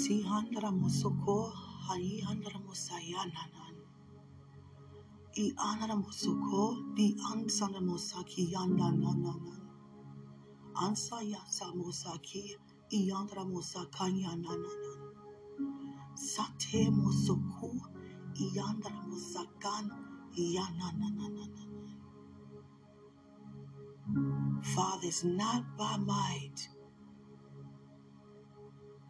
[0.00, 1.36] Si handara mosoko,
[1.86, 3.76] hari handara mosayananan.
[5.36, 9.60] I anara mosoko, di ansana mosaki yanananan.
[10.84, 12.56] Ansa yasa mosaki,
[12.92, 15.12] i andara mosakanya nananan.
[16.16, 17.70] Sate mosoku,
[18.36, 19.86] i andara mosakan,
[20.36, 21.56] yanananan.
[24.74, 26.68] Father, it's not by might,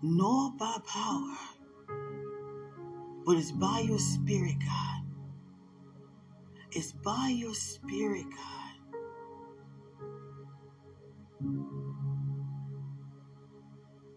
[0.07, 1.35] nor by power,
[3.25, 5.03] but it's by your spirit, God.
[6.73, 8.75] It's by your spirit, God.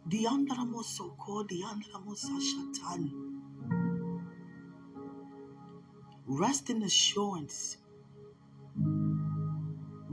[0.10, 3.12] Diandaramosoko, diandaramosashatan.
[6.26, 7.78] Rest in assurance,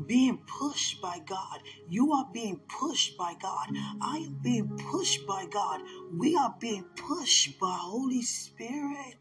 [0.07, 1.61] being pushed by God.
[1.89, 3.69] You are being pushed by God.
[4.03, 5.81] I am being pushed by God.
[6.13, 9.17] We are being pushed by Holy Spirit.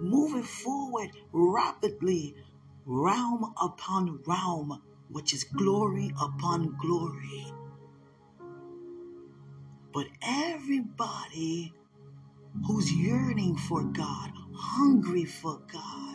[0.00, 2.34] Moving forward rapidly,
[2.84, 7.52] realm upon realm, which is glory upon glory.
[9.92, 11.72] But everybody
[12.66, 16.13] who's yearning for God, hungry for God,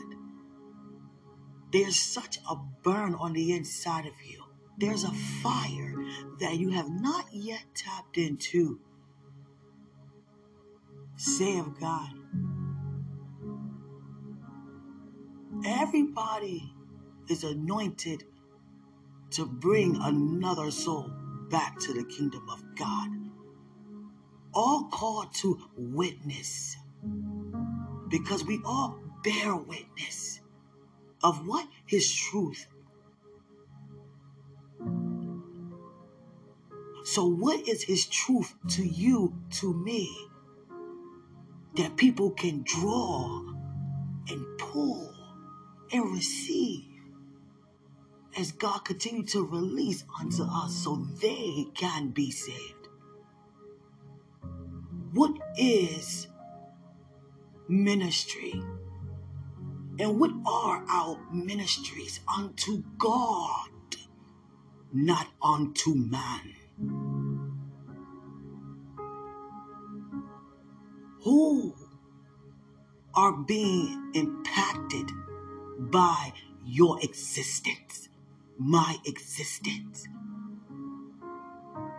[1.71, 4.43] there's such a burn on the inside of you.
[4.77, 5.11] There's a
[5.43, 5.93] fire
[6.39, 8.79] that you have not yet tapped into.
[11.17, 12.09] Say of God.
[15.65, 16.73] Everybody
[17.27, 18.23] is anointed
[19.31, 21.11] to bring another soul
[21.49, 23.09] back to the kingdom of God.
[24.53, 26.77] All called to witness
[28.07, 30.39] because we all bear witness
[31.23, 31.67] of what?
[31.85, 32.67] His truth.
[37.03, 40.15] So, what is His truth to you, to me,
[41.75, 43.41] that people can draw
[44.27, 45.13] and pull
[45.91, 46.85] and receive
[48.37, 52.87] as God continue to release unto us so they can be saved?
[55.13, 56.27] What is
[57.67, 58.61] ministry?
[59.99, 63.69] And what are our ministries unto God,
[64.93, 66.55] not unto man?
[71.23, 71.75] Who
[73.13, 75.11] are being impacted
[75.79, 76.31] by
[76.65, 78.07] your existence,
[78.57, 80.07] my existence?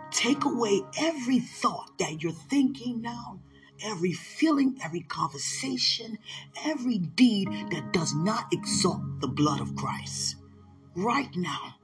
[0.09, 3.41] Take away every thought that you're thinking now,
[3.83, 6.17] every feeling, every conversation,
[6.65, 10.35] every deed that does not exalt the blood of Christ.
[10.95, 11.75] Right now,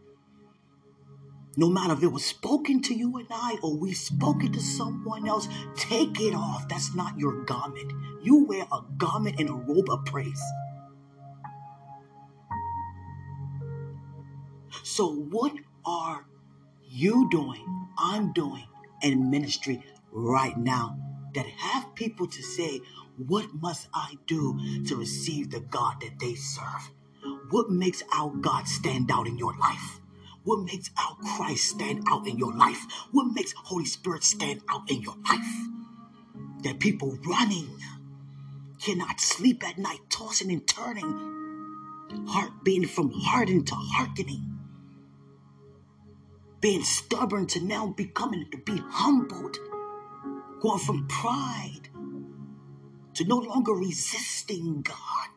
[1.55, 4.59] no matter if it was spoken to you and I or we spoke it to
[4.59, 6.67] someone else, take it off.
[6.69, 7.91] That's not your garment.
[8.21, 10.41] You wear a garment and a robe of praise.
[14.83, 15.53] So, what
[15.85, 16.25] are
[16.87, 17.87] you doing?
[17.97, 18.67] I'm doing
[19.01, 21.06] in ministry right now
[21.37, 22.81] that have people to say,
[23.27, 26.89] What must I do to receive the God that they serve?
[27.51, 29.99] What makes our God stand out in your life?
[30.43, 32.83] What makes our Christ stand out in your life?
[33.11, 35.67] What makes Holy Spirit stand out in your life?
[36.63, 37.69] That people running
[38.81, 41.45] cannot sleep at night, tossing and turning,
[42.29, 44.57] heart being from hardened to hearkening,
[46.61, 49.57] being stubborn to now becoming to be humbled,
[50.59, 51.89] going from pride
[53.13, 55.29] to no longer resisting God.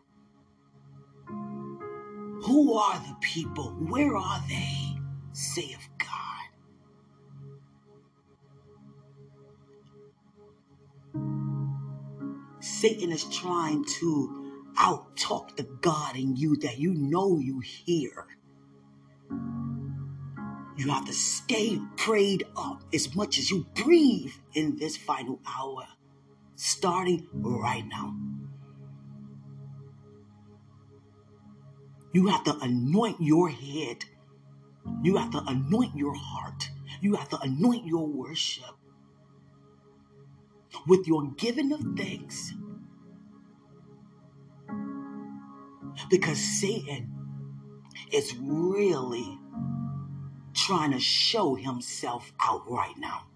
[2.44, 3.70] Who are the people?
[3.88, 4.98] Where are they?
[5.32, 6.08] Saith God.
[12.60, 18.26] Satan is trying to out talk the God in you that you know you hear.
[20.80, 25.86] You have to stay prayed up as much as you breathe in this final hour,
[26.56, 28.16] starting right now.
[32.14, 34.06] You have to anoint your head.
[35.02, 36.70] You have to anoint your heart.
[37.02, 38.74] You have to anoint your worship
[40.86, 42.54] with your giving of thanks.
[46.08, 47.12] Because Satan
[48.10, 49.39] is really
[50.54, 53.26] trying to show himself out right now.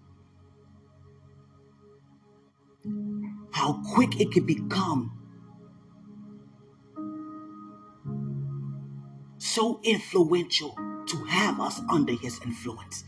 [3.51, 5.11] How quick it can become
[9.37, 10.75] so influential
[11.07, 13.03] to have us under his influence.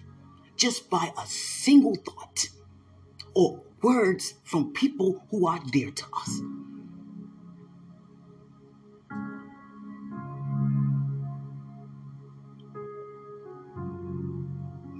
[0.55, 2.49] just by a single thought
[3.33, 6.41] or words from people who are dear to us.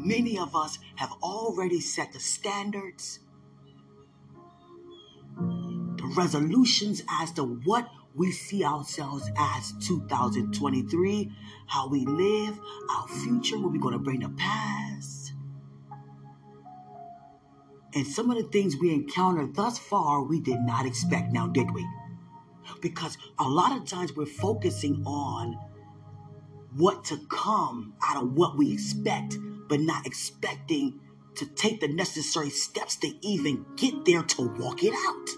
[0.07, 3.19] Many of us have already set the standards,
[5.35, 11.29] the resolutions as to what we see ourselves as 2023,
[11.65, 12.57] how we live,
[12.89, 15.33] our future, what we're going to bring to pass.
[17.93, 21.69] And some of the things we encountered thus far, we did not expect now, did
[21.71, 21.85] we?
[22.81, 25.59] Because a lot of times we're focusing on
[26.77, 29.37] what to come out of what we expect
[29.67, 30.99] but not expecting
[31.35, 35.29] to take the necessary steps to even get there to walk it out.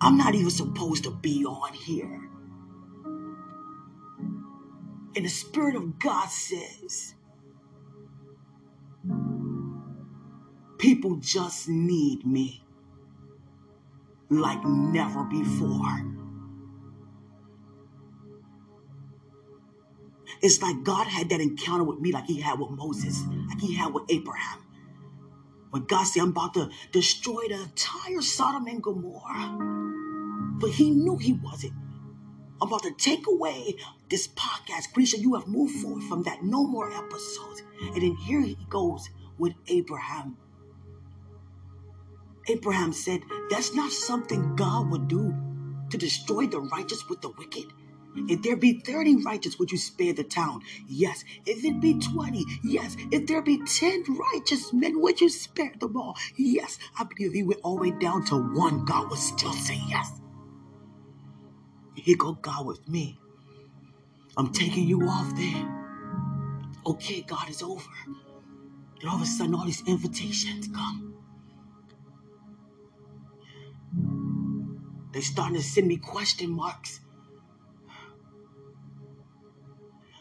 [0.00, 2.28] I'm not even supposed to be on here.
[5.14, 7.14] And the Spirit of God says,
[10.78, 12.64] people just need me
[14.40, 16.12] like never before.
[20.40, 23.74] It's like God had that encounter with me like he had with Moses, like he
[23.74, 24.58] had with Abraham.
[25.70, 29.56] When God said, I'm about to destroy the entire Sodom and Gomorrah.
[30.58, 31.72] But he knew he wasn't.
[32.60, 33.76] I'm about to take away
[34.10, 34.92] this podcast.
[34.92, 36.42] Grisha, you have moved forward from that.
[36.42, 37.62] No more episodes.
[37.80, 39.08] And then here he goes
[39.38, 40.36] with Abraham.
[42.48, 45.34] Abraham said, That's not something God would do
[45.90, 47.66] to destroy the righteous with the wicked.
[48.14, 50.62] If there be 30 righteous, would you spare the town?
[50.86, 51.24] Yes.
[51.46, 52.96] If it be 20, yes.
[53.10, 54.04] If there be 10
[54.34, 56.16] righteous men, would you spare them all?
[56.36, 56.78] Yes.
[56.98, 60.20] I believe he went all the way down to one, God would still say yes.
[61.94, 63.18] Here go God with me.
[64.36, 65.82] I'm taking you off there.
[66.86, 67.88] Okay, God is over.
[69.00, 71.11] And all of a sudden, all these invitations come.
[75.12, 77.00] They starting to send me question marks.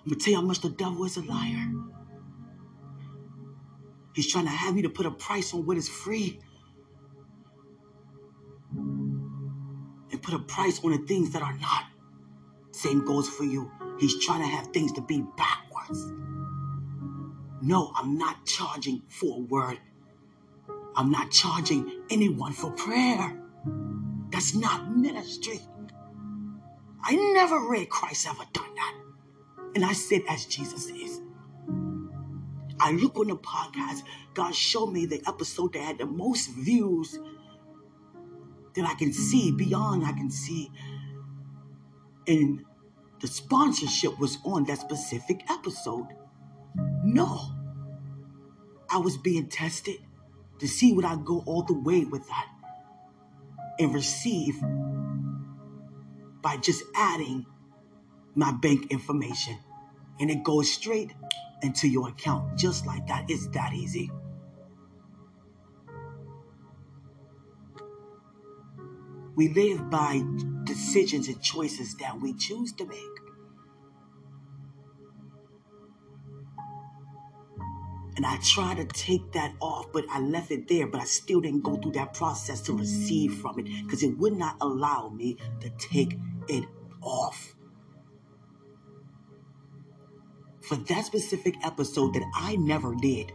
[0.03, 1.71] I'm gonna tell you how much the devil is a liar.
[4.13, 6.39] He's trying to have you to put a price on what is free.
[8.75, 11.85] And put a price on the things that are not.
[12.71, 13.71] Same goes for you.
[13.99, 16.11] He's trying to have things to be backwards.
[17.61, 19.79] No, I'm not charging for a word.
[20.95, 23.39] I'm not charging anyone for prayer.
[24.31, 25.60] That's not ministry.
[27.04, 28.95] I never read Christ ever done that.
[29.75, 31.22] And I said, as Jesus is.
[32.80, 37.19] I look on the podcast, God showed me the episode that had the most views
[38.75, 40.72] that I can see, beyond I can see.
[42.28, 42.63] And
[43.19, 46.07] the sponsorship was on that specific episode.
[47.04, 47.56] No.
[48.89, 49.98] I was being tested
[50.60, 52.48] to see would I go all the way with that
[53.81, 54.60] and receive
[56.42, 57.45] by just adding
[58.36, 59.57] my bank information.
[60.19, 61.12] And it goes straight
[61.63, 63.25] into your account just like that.
[63.30, 64.12] It's that easy.
[69.36, 70.22] We live by
[70.66, 73.20] decisions and choices that we choose to make.
[78.21, 81.42] And I tried to take that off, but I left it there, but I still
[81.42, 85.37] didn't go through that process to receive from it because it would not allow me
[85.59, 86.66] to take it
[87.01, 87.56] off.
[90.61, 93.31] For that specific episode that I never did.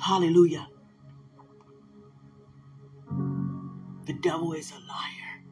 [0.00, 0.66] Hallelujah.
[4.10, 5.44] The devil is a liar.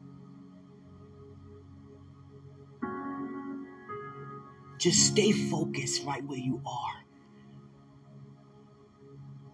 [4.77, 7.05] Just stay focused right where you are.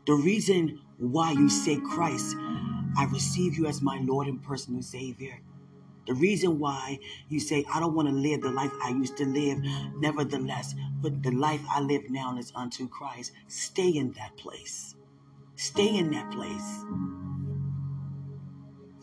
[0.07, 2.35] The reason why you say, Christ,
[2.97, 5.39] I receive you as my Lord and personal Savior.
[6.07, 6.97] The reason why
[7.29, 9.59] you say, I don't want to live the life I used to live,
[9.97, 13.33] nevertheless, but the life I live now is unto Christ.
[13.47, 14.95] Stay in that place.
[15.55, 16.85] Stay in that place.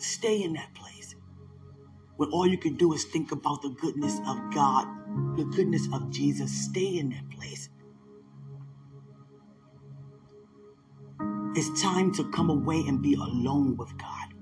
[0.02, 1.14] Stay in that place.
[2.16, 4.86] When all you can do is think about the goodness of God,
[5.36, 6.66] the goodness of Jesus.
[6.66, 7.70] Stay in that place.
[11.54, 14.34] It's time to come away and be alone with God.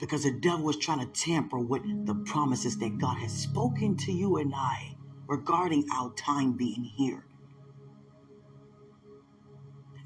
[0.00, 4.12] Because the devil is trying to tamper with the promises that God has spoken to
[4.12, 4.96] you and I
[5.28, 7.26] regarding our time being here.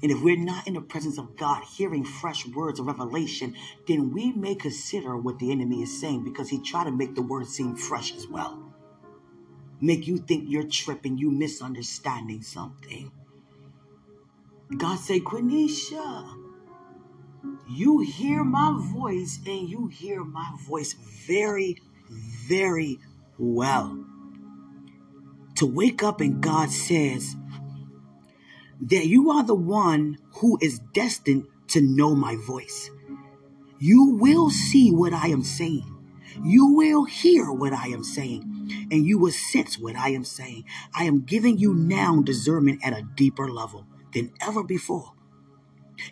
[0.01, 3.55] And if we're not in the presence of God hearing fresh words of revelation,
[3.87, 7.21] then we may consider what the enemy is saying because he tried to make the
[7.21, 8.63] word seem fresh as well.
[9.81, 13.11] Make you think you're tripping, you misunderstanding something.
[14.75, 16.37] God say, Quenisha,
[17.69, 22.99] you hear my voice and you hear my voice very, very
[23.37, 24.05] well.
[25.55, 27.35] To wake up and God says,
[28.81, 32.89] that you are the one who is destined to know my voice.
[33.79, 35.93] You will see what I am saying.
[36.43, 40.65] You will hear what I am saying, and you will sense what I am saying.
[40.93, 45.13] I am giving you now discernment at a deeper level than ever before.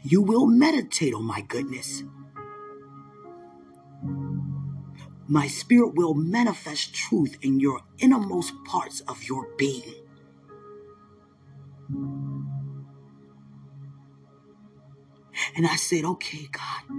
[0.04, 2.04] You will meditate on my goodness.
[5.28, 9.96] My spirit will manifest truth in your innermost parts of your being.
[15.56, 16.98] And I said, okay, God.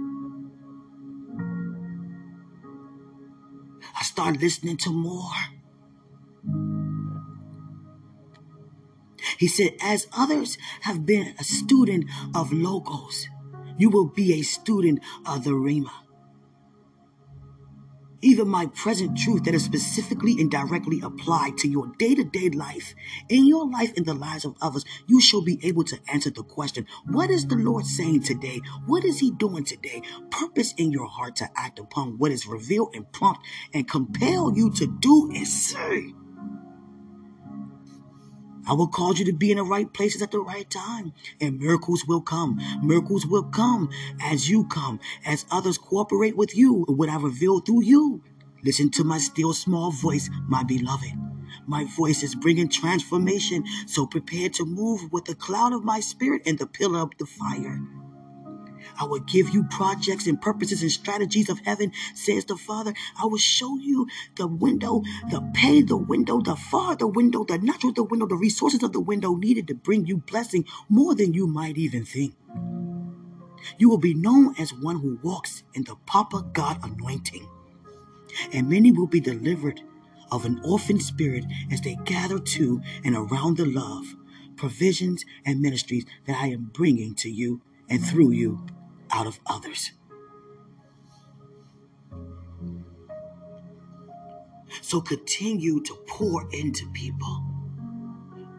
[3.99, 5.31] I started listening to more.
[9.37, 13.27] He said, as others have been a student of Logos,
[13.77, 16.06] you will be a student of the Rhema
[18.21, 22.49] even my present truth that is specifically and directly applied to your day to day
[22.49, 22.95] life,
[23.29, 26.43] in your life, in the lives of others, you shall be able to answer the
[26.43, 28.61] question What is the Lord saying today?
[28.85, 30.01] What is He doing today?
[30.31, 33.41] Purpose in your heart to act upon what is revealed and prompt
[33.73, 36.13] and compel you to do and say.
[38.67, 41.59] I will cause you to be in the right places at the right time, and
[41.59, 42.59] miracles will come.
[42.83, 43.89] Miracles will come
[44.21, 48.21] as you come, as others cooperate with you, what I reveal through you.
[48.63, 51.13] Listen to my still small voice, my beloved.
[51.67, 56.43] My voice is bringing transformation, so prepare to move with the cloud of my spirit
[56.45, 57.81] and the pillar of the fire.
[58.99, 62.93] I will give you projects and purposes and strategies of heaven, says the Father.
[63.21, 67.57] I will show you the window, the pay, the window, the far, the window, the
[67.57, 71.33] natural, the window, the resources of the window needed to bring you blessing more than
[71.33, 72.33] you might even think.
[73.77, 77.47] You will be known as one who walks in the Papa God anointing,
[78.53, 79.81] and many will be delivered
[80.31, 84.15] of an orphan spirit as they gather to and around the love,
[84.55, 88.65] provisions, and ministries that I am bringing to you and through you
[89.11, 89.91] out of others.
[94.81, 97.43] So continue to pour into people.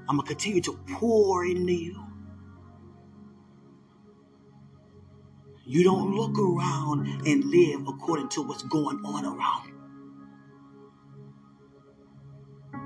[0.09, 2.05] I'm going to continue to pour into you.
[5.67, 9.73] You don't look around and live according to what's going on around.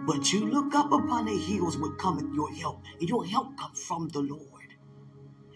[0.04, 3.80] But you look up upon the hills with cometh your help, and your help comes
[3.80, 4.51] from the Lord.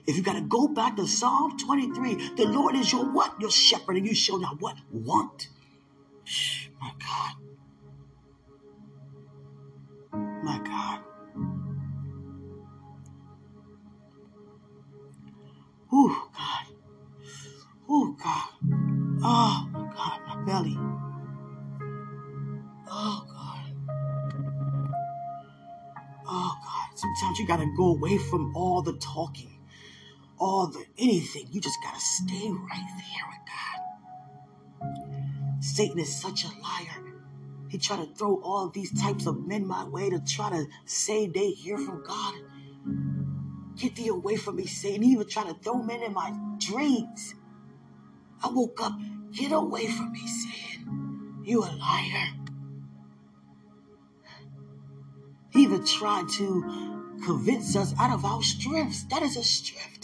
[0.07, 3.41] If you got to go back to Psalm 23, the Lord is your what?
[3.41, 4.77] Your shepherd, and you shall not what?
[4.91, 5.49] Want.
[6.81, 7.35] My God.
[10.45, 11.01] My God.
[15.93, 16.67] Oh, God.
[17.89, 18.49] Oh, God.
[19.23, 20.21] Oh, my God.
[20.29, 20.79] My belly.
[22.89, 23.75] Oh, God.
[26.29, 26.99] Oh, God.
[26.99, 29.56] Sometimes you got to go away from all the talking
[30.39, 31.49] all the anything.
[31.51, 33.81] You just gotta stay right there with God.
[35.63, 37.03] Satan is such a liar.
[37.69, 41.27] He try to throw all these types of men my way to try to say
[41.27, 42.35] they hear from God.
[43.77, 45.03] Get thee away from me, Satan.
[45.03, 47.35] He even try to throw men in my dreams.
[48.43, 48.93] I woke up,
[49.33, 51.43] get away from me, Satan.
[51.45, 52.29] You a liar.
[55.51, 59.05] He even tried to convince us out of our strengths.
[59.05, 59.96] That is a strength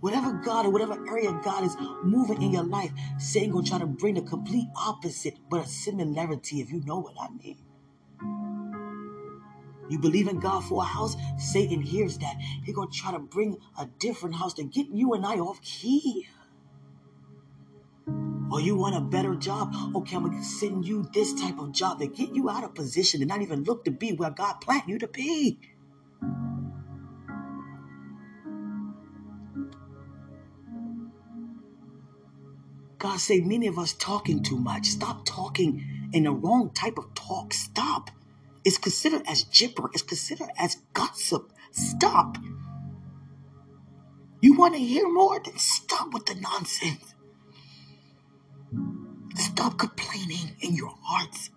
[0.00, 3.86] Whatever God or whatever area God is moving in your life, Satan gonna try to
[3.86, 7.58] bring the complete opposite, but a similarity, if you know what I mean.
[9.88, 12.36] You believe in God for a house, Satan hears that.
[12.64, 16.28] He gonna try to bring a different house to get you and I off key.
[18.50, 19.74] Or you want a better job?
[19.94, 23.20] Okay, I'm gonna send you this type of job to get you out of position
[23.20, 25.58] and not even look to be where God planned you to be.
[32.98, 34.86] God say many of us talking too much.
[34.86, 37.54] Stop talking in the wrong type of talk.
[37.54, 38.10] Stop.
[38.64, 39.88] It's considered as gibber.
[39.92, 41.52] It's considered as gossip.
[41.70, 42.38] Stop.
[44.40, 45.40] You want to hear more?
[45.44, 47.14] Then stop with the nonsense.
[49.36, 51.50] Stop complaining in your hearts.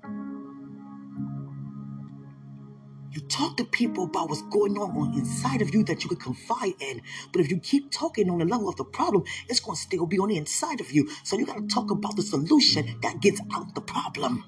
[3.12, 6.74] You talk to people about what's going on, inside of you that you can confide
[6.80, 7.02] in.
[7.34, 10.06] But if you keep talking on the level of the problem, it's going to still
[10.06, 11.10] be on the inside of you.
[11.24, 14.46] So you got to talk about the solution that gets out the problem.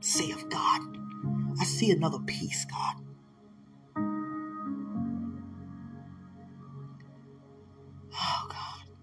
[0.00, 0.82] Say of God,
[1.60, 2.94] I see another piece, God.
[8.14, 8.96] Oh, God.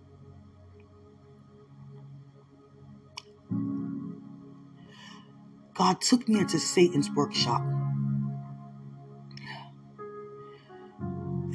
[5.73, 7.61] God took me into Satan's workshop.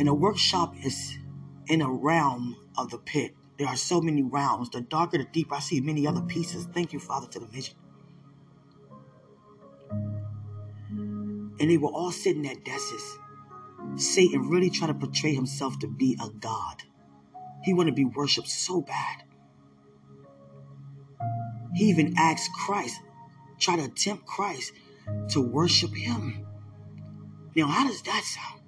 [0.00, 1.19] And the workshop is
[1.66, 3.35] in a realm of the pit.
[3.59, 4.71] There are so many realms.
[4.71, 6.66] The darker, the deeper, I see many other pieces.
[6.73, 7.75] Thank you, Father, to the vision.
[10.88, 13.19] And they were all sitting at desks.
[13.97, 16.83] Satan really tried to portray himself to be a god.
[17.62, 19.25] He wanted to be worshipped so bad.
[21.75, 22.99] He even asked Christ,
[23.59, 24.73] try to tempt Christ
[25.33, 26.47] to worship him.
[27.54, 28.60] Now, how does that sound?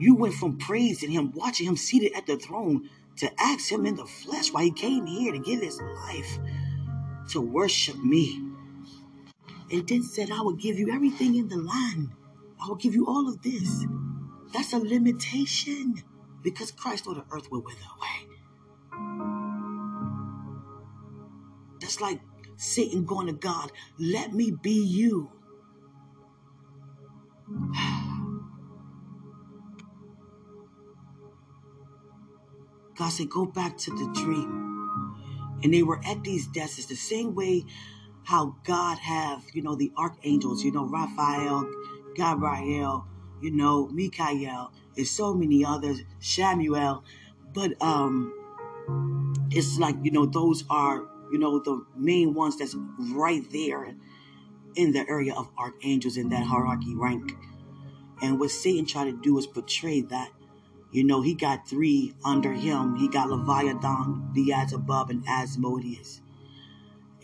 [0.00, 2.88] You went from praising him, watching him seated at the throne,
[3.18, 6.38] to ask him in the flesh why he came here to give his life
[7.28, 8.42] to worship me.
[9.70, 12.12] And then said, I will give you everything in the land.
[12.62, 13.84] I will give you all of this.
[14.54, 16.02] That's a limitation
[16.42, 18.26] because Christ or the earth will wither away.
[21.78, 22.20] That's like
[22.56, 25.30] Satan going to God, let me be you.
[33.00, 35.56] God said, go back to the dream.
[35.62, 37.64] And they were at these desks the same way
[38.24, 41.66] how God have, you know, the archangels, you know, Raphael,
[42.14, 43.06] Gabriel,
[43.40, 47.02] you know, Michael, and so many others, Samuel.
[47.54, 48.34] But um
[49.50, 53.94] it's like, you know, those are, you know, the main ones that's right there
[54.74, 57.32] in the area of archangels in that hierarchy rank.
[58.20, 60.32] And what Satan tried to do is portray that.
[60.92, 62.96] You know, he got three under him.
[62.96, 66.20] He got Leviathan, Beelzebub, and Asmodeus.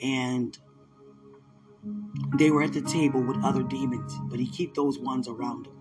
[0.02, 0.57] And
[2.38, 5.72] they were at the table with other demons, but he kept those ones around him.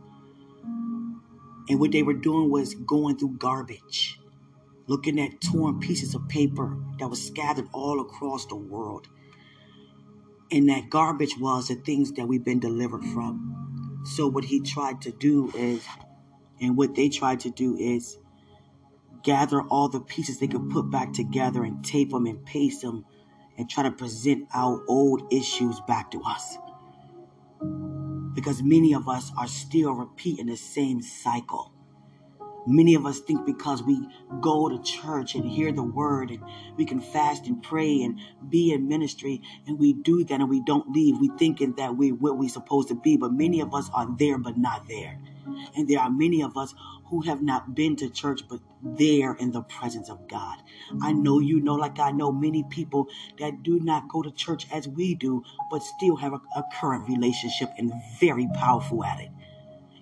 [1.70, 4.20] And what they were doing was going through garbage,
[4.88, 9.08] looking at torn pieces of paper that was scattered all across the world.
[10.52, 14.04] And that garbage was the things that we've been delivered from.
[14.06, 15.84] So what he tried to do is
[16.62, 18.18] and what they tried to do is
[19.24, 23.06] gather all the pieces they could put back together and tape them and paste them
[23.58, 26.58] and try to present our old issues back to us.
[28.34, 31.72] Because many of us are still repeating the same cycle.
[32.68, 34.08] Many of us think because we
[34.42, 36.44] go to church and hear the word and
[36.78, 40.62] we can fast and pray and be in ministry and we do that and we
[40.62, 43.18] don't leave, we thinking that we're what we're supposed to be.
[43.18, 45.20] But many of us are there but not there.
[45.76, 46.74] And there are many of us
[47.06, 50.58] who have not been to church but there in the presence of God.
[51.02, 53.08] I know you know, like I know many people
[53.40, 57.08] that do not go to church as we do, but still have a, a current
[57.08, 59.30] relationship and very powerful at it.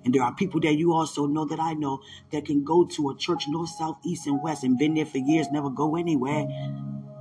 [0.06, 2.02] And there are people that you also know that I know
[2.32, 5.18] that can go to a church north, south, east, and west and been there for
[5.18, 6.46] years, never go anywhere,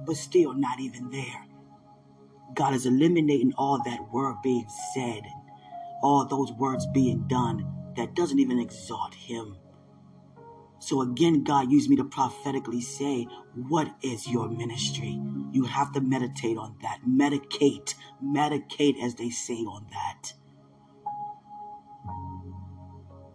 [0.04, 1.46] but still not even there.
[2.54, 5.22] God is eliminating all that word being said,
[6.02, 9.56] all those words being done that doesn't even exalt Him.
[10.80, 15.20] So again, God used me to prophetically say, What is your ministry?
[15.52, 17.00] You have to meditate on that.
[17.08, 17.94] Medicate.
[18.24, 20.32] Medicate, as they say on that.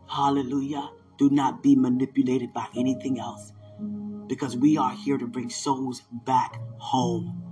[0.09, 0.89] Hallelujah.
[1.17, 3.53] Do not be manipulated by anything else
[4.27, 7.43] because we are here to bring souls back home.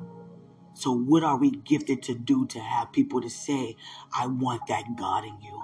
[0.74, 3.78] So, what are we gifted to do to have people to say,
[4.18, 5.62] I want that God in you?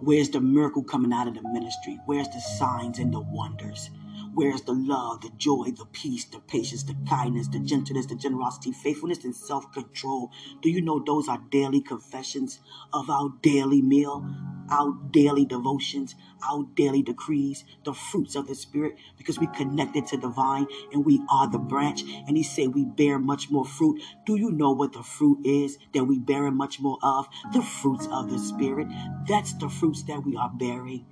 [0.00, 1.98] Where's the miracle coming out of the ministry?
[2.06, 3.90] Where's the signs and the wonders?
[4.38, 8.70] Where's the love, the joy, the peace, the patience, the kindness, the gentleness, the generosity,
[8.70, 10.30] faithfulness, and self control?
[10.62, 12.60] Do you know those are daily confessions
[12.92, 14.24] of our daily meal,
[14.70, 16.14] our daily devotions,
[16.48, 18.94] our daily decrees, the fruits of the Spirit?
[19.16, 22.02] Because we connected to the vine and we are the branch.
[22.28, 24.00] And He said we bear much more fruit.
[24.24, 27.26] Do you know what the fruit is that we bear much more of?
[27.52, 28.86] The fruits of the Spirit.
[29.26, 31.06] That's the fruits that we are bearing.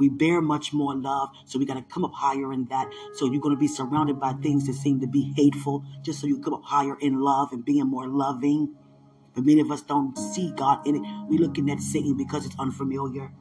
[0.00, 2.90] We bear much more love, so we got to come up higher in that.
[3.14, 6.26] So you're going to be surrounded by things that seem to be hateful, just so
[6.26, 8.74] you come up higher in love and being more loving.
[9.34, 11.02] But many of us don't see God in it.
[11.28, 13.32] We're looking at Satan because it's unfamiliar.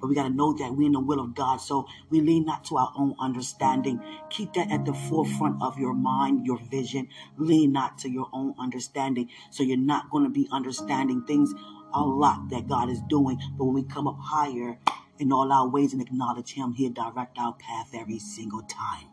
[0.00, 1.58] But we got to know that we're in the will of God.
[1.58, 4.02] So we lean not to our own understanding.
[4.30, 7.08] Keep that at the forefront of your mind, your vision.
[7.38, 9.30] Lean not to your own understanding.
[9.50, 11.54] So you're not going to be understanding things
[11.94, 13.40] a lot that God is doing.
[13.56, 14.78] But when we come up higher
[15.18, 19.08] in all our ways and acknowledge Him, He'll direct our path every single time.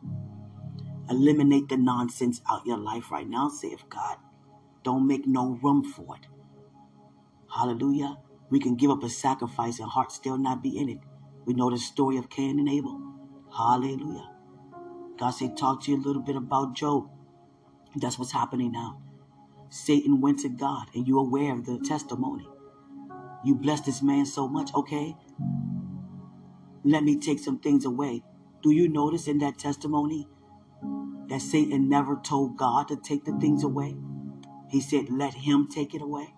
[1.09, 4.17] Eliminate the nonsense out your life right now, save God.
[4.83, 6.27] Don't make no room for it.
[7.53, 8.17] Hallelujah.
[8.49, 10.99] We can give up a sacrifice and heart still not be in it.
[11.45, 13.01] We know the story of Cain and Abel.
[13.55, 14.29] Hallelujah.
[15.19, 17.09] God said, talk to you a little bit about Job.
[17.95, 19.01] That's what's happening now.
[19.69, 22.47] Satan went to God, and you're aware of the testimony.
[23.43, 24.73] You blessed this man so much.
[24.73, 25.15] Okay,
[26.83, 28.23] let me take some things away.
[28.63, 30.27] Do you notice in that testimony
[31.29, 33.95] that Satan never told God to take the things away?
[34.69, 36.33] He said, let him take it away.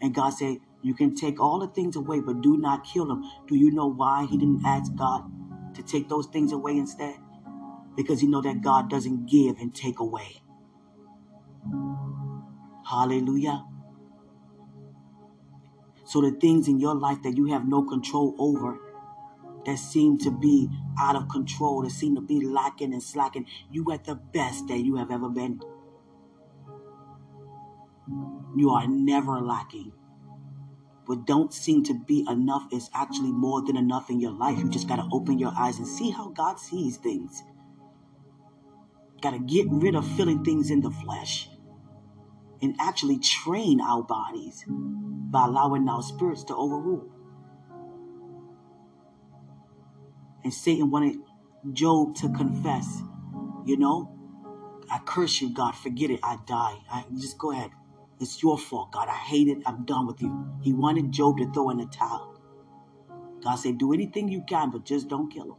[0.00, 3.24] And God said, You can take all the things away, but do not kill him.
[3.48, 5.24] Do you know why he didn't ask God
[5.74, 7.16] to take those things away instead?
[7.96, 10.42] Because he know that God doesn't give and take away.
[12.88, 13.64] Hallelujah.
[16.04, 18.78] So the things in your life that you have no control over,
[19.66, 23.92] that seem to be out of control, that seem to be lacking and slacking, you
[23.92, 25.60] at the best that you have ever been.
[28.56, 29.92] You are never lacking
[31.06, 34.58] what don't seem to be enough is actually more than enough in your life.
[34.58, 37.44] You just got to open your eyes and see how God sees things.
[39.22, 41.48] Got to get rid of feeling things in the flesh
[42.60, 47.08] and actually train our bodies by allowing our spirits to overrule.
[50.46, 51.16] And Satan wanted
[51.72, 53.02] Job to confess,
[53.64, 54.16] you know,
[54.88, 56.76] I curse you, God, forget it, I die.
[56.88, 57.72] I, just go ahead.
[58.20, 59.08] It's your fault, God.
[59.08, 59.58] I hate it.
[59.66, 60.46] I'm done with you.
[60.62, 62.40] He wanted Job to throw in the towel.
[63.42, 65.56] God said, Do anything you can, but just don't kill him.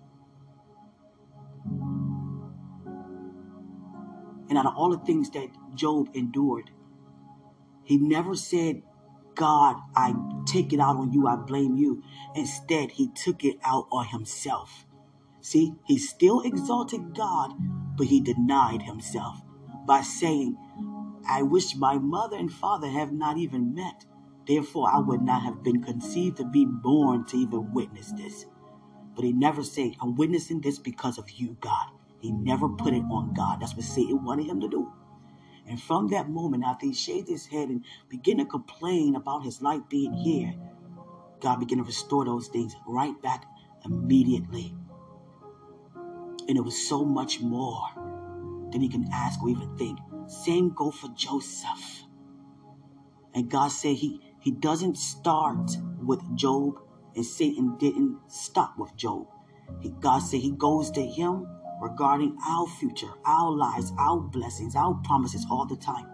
[4.47, 6.71] And out of all the things that Job endured,
[7.83, 8.83] he never said,
[9.37, 12.03] God, I take it out on you, I blame you.
[12.35, 14.85] Instead, he took it out on himself.
[15.41, 17.53] See, he still exalted God,
[17.97, 19.41] but he denied himself
[19.85, 20.57] by saying,
[21.29, 24.05] I wish my mother and father have not even met.
[24.47, 28.45] Therefore, I would not have been conceived to be born to even witness this.
[29.15, 31.89] But he never said, I'm witnessing this because of you, God.
[32.21, 33.61] He never put it on God.
[33.61, 34.91] That's what Satan wanted him to do.
[35.67, 39.61] And from that moment, after he shaved his head and began to complain about his
[39.61, 40.53] life being here,
[41.41, 43.45] God began to restore those things right back
[43.85, 44.73] immediately.
[46.47, 47.81] And it was so much more
[48.71, 49.99] than he can ask or even think.
[50.27, 52.03] Same go for Joseph.
[53.33, 56.79] And God said he, he doesn't start with Job,
[57.15, 59.27] and Satan didn't stop with Job.
[59.81, 61.45] He, God said he goes to him
[61.81, 66.07] regarding our future, our lives, our blessings, our promises all the time.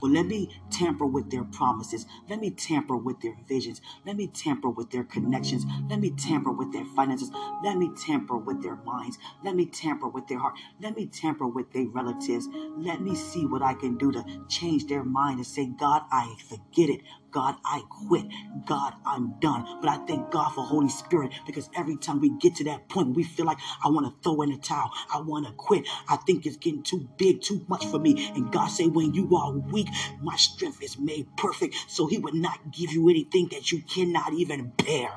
[0.00, 2.06] But let me tamper with their promises.
[2.28, 3.80] Let me tamper with their visions.
[4.04, 5.64] Let me tamper with their connections.
[5.88, 7.30] Let me tamper with their finances.
[7.64, 9.18] Let me tamper with their minds.
[9.42, 10.54] Let me tamper with their heart.
[10.80, 12.48] Let me tamper with their relatives.
[12.76, 16.36] Let me see what I can do to change their mind and say, God, I
[16.48, 17.00] forget it.
[17.36, 18.24] God, I quit.
[18.64, 19.80] God, I'm done.
[19.82, 23.14] But I thank God for Holy Spirit because every time we get to that point,
[23.14, 24.90] we feel like I want to throw in the towel.
[25.12, 25.86] I want to quit.
[26.08, 28.32] I think it's getting too big, too much for me.
[28.34, 29.86] And God say, when you are weak,
[30.22, 31.74] my strength is made perfect.
[31.88, 35.10] So he would not give you anything that you cannot even bear.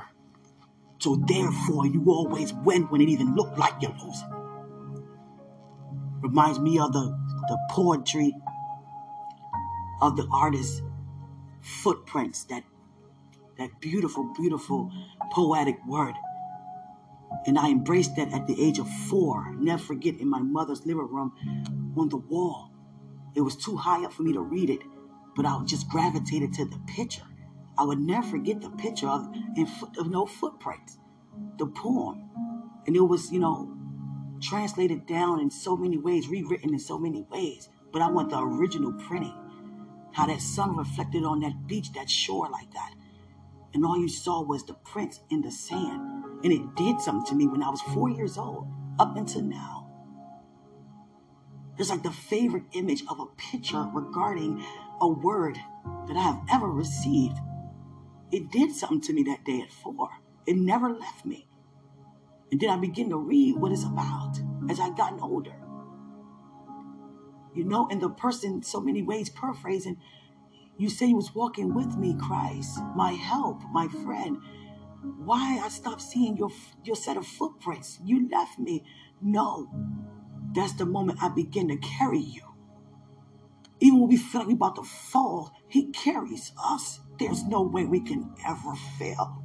[0.97, 4.43] So therefore, you always win when it even looked like you're losing.
[6.19, 8.35] Reminds me of the, the poetry
[10.01, 10.83] of the artist
[11.61, 12.63] footprints, that
[13.57, 14.91] that beautiful, beautiful
[15.31, 16.15] poetic word.
[17.45, 19.53] And I embraced that at the age of four.
[19.59, 22.71] Never forget in my mother's living room on the wall.
[23.35, 24.81] It was too high up for me to read it,
[25.35, 27.23] but I just gravitated to the picture.
[27.77, 29.27] I would never forget the picture of,
[29.97, 30.97] of no footprints,
[31.57, 32.29] the poem.
[32.87, 33.77] And it was, you know,
[34.41, 37.69] translated down in so many ways, rewritten in so many ways.
[37.91, 39.35] But I want the original printing
[40.19, 42.93] how that sun reflected on that beach, that shore like that.
[43.73, 46.25] And all you saw was the prints in the sand.
[46.43, 48.67] And it did something to me when I was four years old,
[48.99, 49.87] up until now.
[51.77, 54.61] It's like the favorite image of a picture regarding
[54.99, 55.57] a word
[56.07, 57.37] that I have ever received.
[58.29, 60.09] It did something to me that day at four.
[60.45, 61.47] It never left me.
[62.51, 64.37] And then I began to read what it's about
[64.69, 65.55] as I gotten older.
[67.53, 69.97] You know, and the person, so many ways, paraphrasing,
[70.77, 74.39] you say he was walking with me, Christ, my help, my friend.
[75.17, 76.51] Why I stopped seeing your
[76.83, 77.99] your set of footprints?
[78.03, 78.83] You left me.
[79.21, 79.69] No,
[80.53, 82.43] that's the moment I begin to carry you.
[83.79, 87.01] Even when we feel like we're about to fall, He carries us.
[87.19, 89.43] There's no way we can ever fail.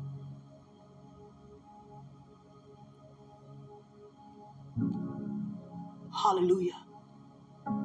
[6.13, 6.84] Hallelujah.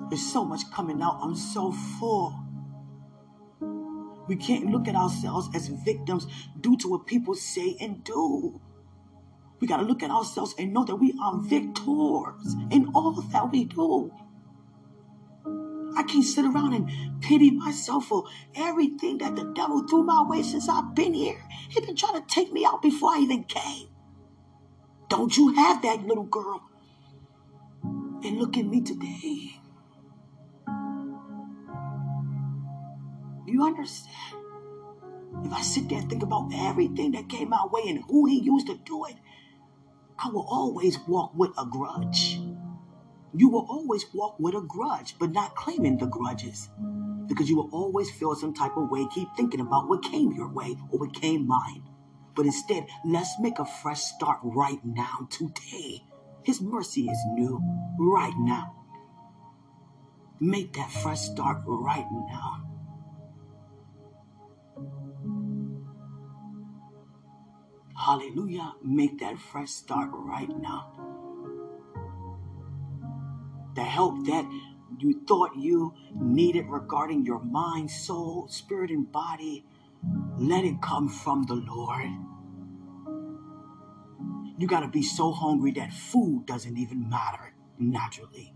[0.09, 1.19] There's so much coming out.
[1.21, 2.35] I'm so full.
[4.27, 6.27] We can't look at ourselves as victims
[6.59, 8.61] due to what people say and do.
[9.59, 13.51] We got to look at ourselves and know that we are victors in all that
[13.51, 14.11] we do.
[15.97, 18.23] I can't sit around and pity myself for
[18.55, 21.43] everything that the devil threw my way since I've been here.
[21.69, 23.89] He's been trying to take me out before I even came.
[25.09, 26.61] Don't you have that little girl?
[27.83, 29.58] And look at me today.
[33.49, 34.15] You understand?
[35.43, 38.39] If I sit there and think about everything that came my way and who he
[38.39, 39.15] used to do it,
[40.17, 42.39] I will always walk with a grudge.
[43.33, 46.69] You will always walk with a grudge, but not claiming the grudges.
[47.27, 50.49] Because you will always feel some type of way, keep thinking about what came your
[50.49, 51.83] way or what came mine.
[52.35, 56.03] But instead, let's make a fresh start right now, today.
[56.43, 57.62] His mercy is new
[57.99, 58.75] right now.
[60.39, 62.68] Make that fresh start right now.
[68.09, 68.73] Hallelujah.
[68.81, 70.87] Make that fresh start right now.
[73.75, 74.49] The help that
[74.97, 79.63] you thought you needed regarding your mind, soul, spirit, and body,
[80.39, 82.09] let it come from the Lord.
[84.57, 88.55] You got to be so hungry that food doesn't even matter naturally.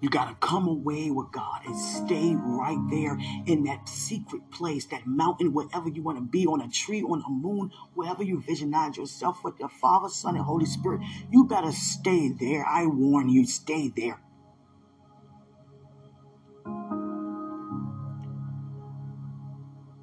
[0.00, 4.86] You got to come away with God and stay right there in that secret place,
[4.86, 8.40] that mountain, wherever you want to be, on a tree, on a moon, wherever you
[8.40, 11.00] visualize yourself with your Father, Son, and Holy Spirit.
[11.32, 12.64] You better stay there.
[12.64, 14.20] I warn you, stay there.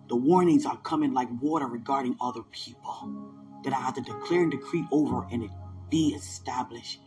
[0.08, 3.31] The warnings are coming like water regarding other people
[3.63, 5.51] that I have to declare and decree over and it
[5.89, 6.99] be established.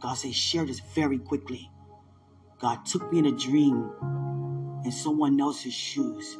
[0.00, 1.70] God says, share this very quickly.
[2.58, 3.90] God took me in a dream
[4.84, 6.38] in someone else's shoes.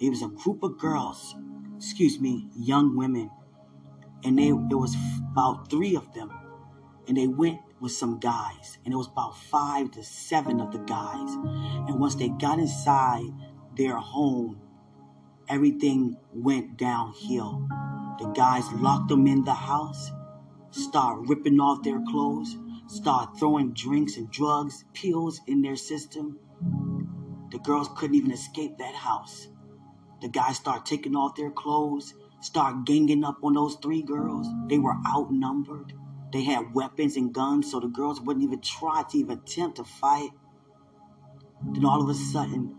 [0.00, 1.34] It was a group of girls,
[1.76, 3.30] excuse me, young women,
[4.22, 4.94] and they there was
[5.32, 6.30] about three of them,
[7.08, 10.78] and they went with some guys, and it was about five to seven of the
[10.78, 11.30] guys.
[11.88, 13.24] And once they got inside
[13.76, 14.60] their home,
[15.48, 17.66] everything went downhill.
[18.18, 20.10] The guys locked them in the house,
[20.70, 26.38] start ripping off their clothes, start throwing drinks and drugs, pills in their system.
[27.50, 29.48] The girls couldn't even escape that house.
[30.22, 34.46] The guys start taking off their clothes, start ganging up on those three girls.
[34.68, 35.92] They were outnumbered.
[36.32, 39.84] They had weapons and guns, so the girls wouldn't even try to even attempt to
[39.84, 40.30] fight.
[41.72, 42.74] Then all of a sudden,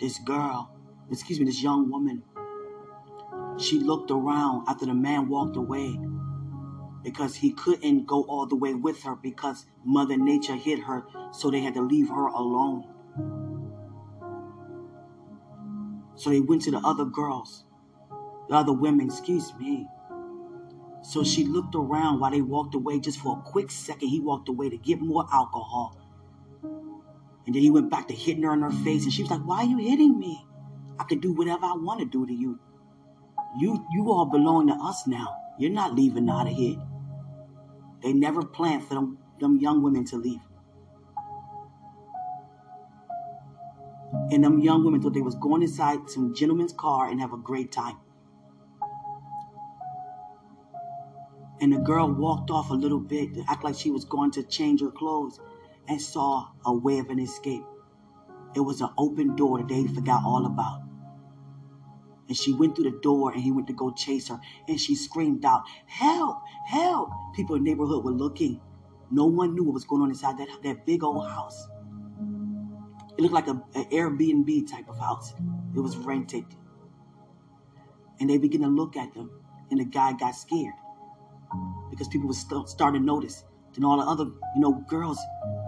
[0.00, 0.74] this girl,
[1.10, 2.22] excuse me, this young woman,
[3.58, 5.98] she looked around after the man walked away
[7.02, 11.50] because he couldn't go all the way with her because Mother Nature hit her, so
[11.50, 12.84] they had to leave her alone.
[16.16, 17.64] So they went to the other girls,
[18.48, 19.86] the other women, excuse me.
[21.02, 24.08] So she looked around while they walked away just for a quick second.
[24.08, 25.96] He walked away to get more alcohol.
[26.62, 29.04] And then he went back to hitting her in her face.
[29.04, 30.44] And she was like, Why are you hitting me?
[30.98, 32.58] I can do whatever I want to do to you.
[33.58, 35.34] You you all belong to us now.
[35.58, 36.76] You're not leaving out of here.
[38.02, 40.40] They never planned for them, them young women to leave.
[44.30, 47.36] And them young women thought they was going inside some gentleman's car and have a
[47.36, 47.96] great time.
[51.60, 54.80] And the girl walked off a little bit act like she was going to change
[54.80, 55.40] her clothes
[55.88, 57.64] and saw a way of an escape.
[58.54, 60.87] It was an open door that they forgot all about.
[62.28, 64.38] And she went through the door and he went to go chase her.
[64.68, 66.38] And she screamed out, Help!
[66.66, 67.10] Help!
[67.34, 68.60] People in the neighborhood were looking.
[69.10, 71.68] No one knew what was going on inside that, that big old house.
[73.16, 75.32] It looked like an Airbnb type of house.
[75.74, 76.44] It was rented.
[78.20, 79.30] And they began to look at them.
[79.70, 80.74] And the guy got scared
[81.90, 83.44] because people were st- starting to notice.
[83.74, 85.18] Then all the other, you know, girls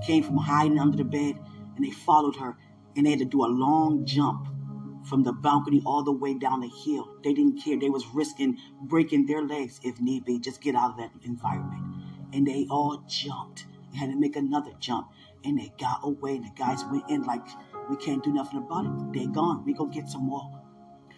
[0.04, 1.38] came from hiding under the bed
[1.76, 2.56] and they followed her
[2.96, 4.48] and they had to do a long jump
[5.04, 7.08] from the balcony all the way down the hill.
[7.22, 7.78] They didn't care.
[7.78, 11.82] They was risking breaking their legs if need be, just get out of that environment.
[12.32, 13.66] And they all jumped.
[13.92, 15.08] They had to make another jump.
[15.44, 16.38] And they got away.
[16.38, 17.46] The guys went in like,
[17.88, 19.12] we can't do nothing about it.
[19.12, 19.64] They gone.
[19.64, 20.60] We go get some more.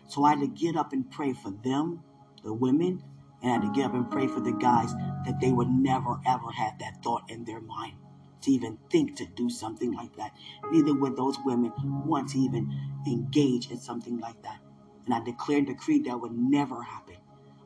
[0.06, 2.02] So I had to get up and pray for them,
[2.44, 3.02] the women,
[3.42, 4.92] and I had to get up and pray for the guys
[5.26, 7.96] that they would never ever have that thought in their mind
[8.42, 10.32] to even think to do something like that.
[10.72, 11.72] Neither would those women
[12.06, 12.72] want to even
[13.06, 14.60] engage in something like that.
[15.06, 17.16] And I declare and decree that would never happen.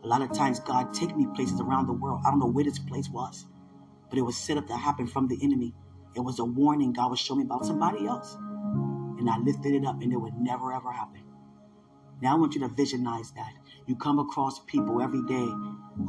[0.05, 2.23] A lot of times God take me places around the world.
[2.27, 3.47] I don't know where this place was,
[4.11, 5.75] but it was set up to happen from the enemy.
[6.17, 8.37] It was a warning God was showing me about somebody else.
[9.03, 11.23] And I lifted it up and it would never ever happen.
[12.23, 13.53] Now I want you to visualize that.
[13.87, 15.49] You come across people every day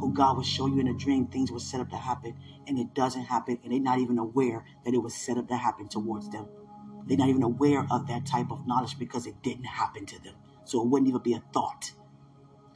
[0.00, 2.36] who God will show you in a dream things were set up to happen
[2.66, 5.56] and it doesn't happen and they're not even aware that it was set up to
[5.56, 6.46] happen towards them.
[7.06, 10.34] They're not even aware of that type of knowledge because it didn't happen to them.
[10.64, 11.92] So it wouldn't even be a thought.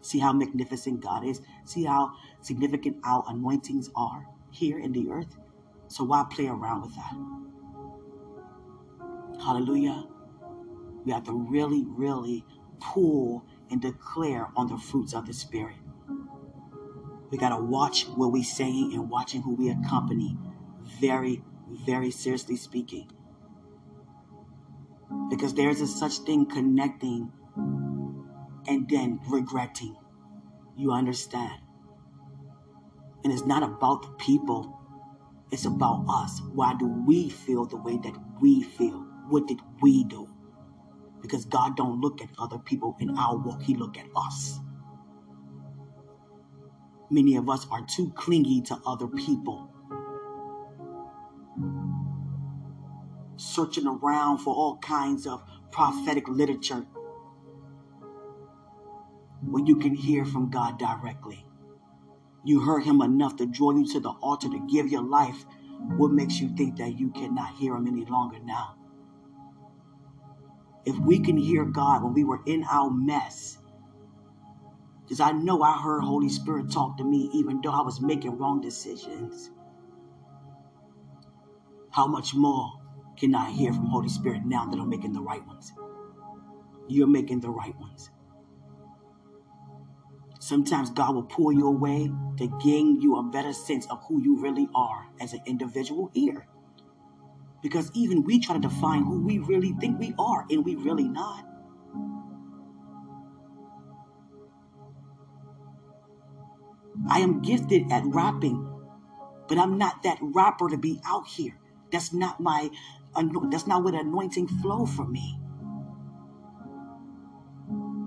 [0.00, 1.42] See how magnificent God is.
[1.64, 5.36] See how significant our anointings are here in the earth.
[5.88, 7.14] So why play around with that?
[9.44, 10.06] Hallelujah.
[11.04, 12.44] We have to really, really
[12.80, 15.76] pull and declare on the fruits of the Spirit.
[17.30, 20.37] We got to watch what we saying and watching who we accompany.
[21.00, 21.42] Very,
[21.87, 23.11] very seriously speaking.
[25.30, 27.32] Because there's a such thing connecting
[28.68, 29.96] and then regretting.
[30.76, 31.62] You understand?
[33.24, 34.78] And it's not about the people,
[35.50, 36.42] it's about us.
[36.52, 39.06] Why do we feel the way that we feel?
[39.28, 40.28] What did we do?
[41.22, 44.58] Because God don't look at other people in our walk, He look at us.
[47.11, 49.70] Many of us are too clingy to other people.
[53.37, 56.87] Searching around for all kinds of prophetic literature
[59.42, 61.46] when you can hear from God directly.
[62.44, 65.44] You heard Him enough to draw you to the altar to give your life.
[65.96, 68.76] What makes you think that you cannot hear Him any longer now?
[70.85, 73.59] If we can hear God when we were in our mess,
[75.03, 78.38] because I know I heard Holy Spirit talk to me even though I was making
[78.38, 79.51] wrong decisions.
[81.90, 82.81] How much more
[83.16, 85.73] can I hear from Holy Spirit now that I'm making the right ones?
[86.88, 88.11] You're making the right ones.
[90.40, 94.40] Sometimes God will pull you away to gain you a better sense of who you
[94.40, 96.49] really are as an individual here.
[97.62, 101.09] Because even we try to define who we really think we are, and we really
[101.09, 101.46] not.
[107.09, 108.68] I am gifted at rapping,
[109.48, 111.57] but I'm not that rapper to be out here.
[111.90, 112.70] That's not my
[113.51, 115.38] that's not where the anointing flow for me.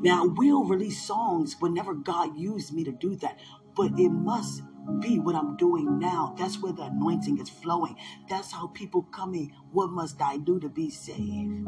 [0.01, 3.39] Now, I will release songs whenever God used me to do that,
[3.75, 4.61] but it must
[4.99, 6.35] be what I'm doing now.
[6.37, 7.95] That's where the anointing is flowing.
[8.29, 9.51] That's how people come in.
[9.71, 11.65] What must I do to be saved?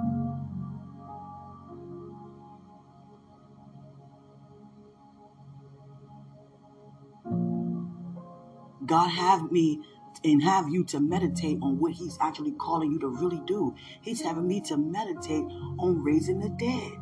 [8.86, 9.82] God have me
[10.24, 13.76] and have you to meditate on what he's actually calling you to really do.
[14.02, 15.44] He's having me to meditate
[15.78, 16.94] on raising the dead.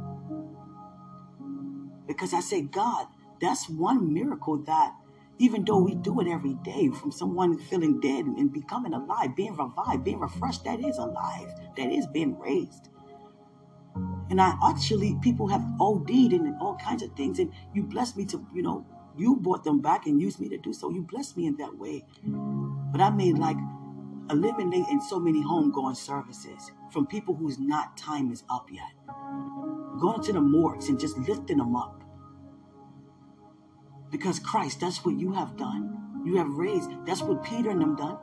[2.07, 3.07] Because I say, God,
[3.39, 4.93] that's one miracle that
[5.37, 9.55] even though we do it every day from someone feeling dead and becoming alive, being
[9.55, 12.89] revived, being refreshed, that is alive, that is being raised.
[14.29, 18.25] And I actually, people have OD'd and all kinds of things, and you blessed me
[18.25, 18.85] to, you know,
[19.17, 20.89] you brought them back and used me to do so.
[20.89, 22.05] You blessed me in that way.
[22.23, 23.57] But I made like
[24.29, 28.91] eliminating so many homegoing services from people whose not time is up yet
[29.99, 32.03] going to the morgues and just lifting them up.
[34.15, 36.21] Because Christ, that's what you have done.
[36.23, 36.89] You have raised.
[37.05, 38.17] That's what Peter and them done.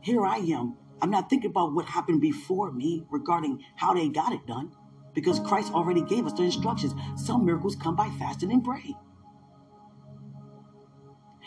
[0.00, 0.78] Here I am.
[1.02, 4.72] I'm not thinking about what happened before me regarding how they got it done.
[5.12, 6.94] Because Christ already gave us the instructions.
[7.22, 8.96] Some miracles come by fasting and praying.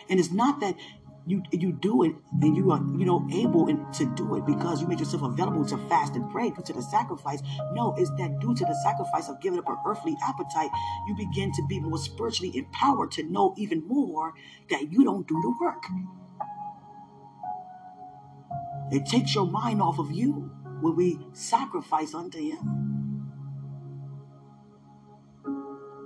[0.07, 0.75] And it's not that
[1.25, 4.87] you you do it and you are you know able to do it because you
[4.87, 7.41] make yourself available to fast and pray due to the sacrifice.
[7.73, 10.69] No it's that due to the sacrifice of giving up an earthly appetite
[11.07, 14.33] you begin to be more spiritually empowered to know even more
[14.69, 15.83] that you don't do the work.
[18.91, 20.51] It takes your mind off of you
[20.81, 22.85] when we sacrifice unto him.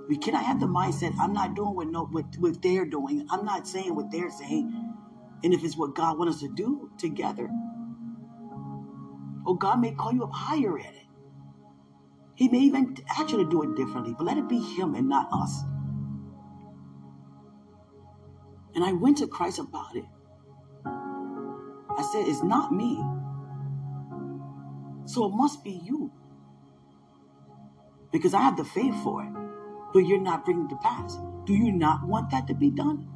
[0.06, 3.26] We cannot have the mindset i'm not doing what no what, what they're doing.
[3.30, 4.93] I'm not saying what they're saying
[5.42, 7.50] and if it's what God wants us to do together,
[9.46, 11.06] or God may call you up higher at it.
[12.36, 15.64] He may even actually do it differently, but let it be Him and not us.
[18.74, 20.04] And I went to Christ about it.
[21.90, 23.02] I said, It's not me.
[25.06, 26.12] So it must be you.
[28.12, 29.30] Because I have the faith for it.
[29.94, 31.18] but you're not bringing it to pass.
[31.46, 33.08] Do you not want that to be done?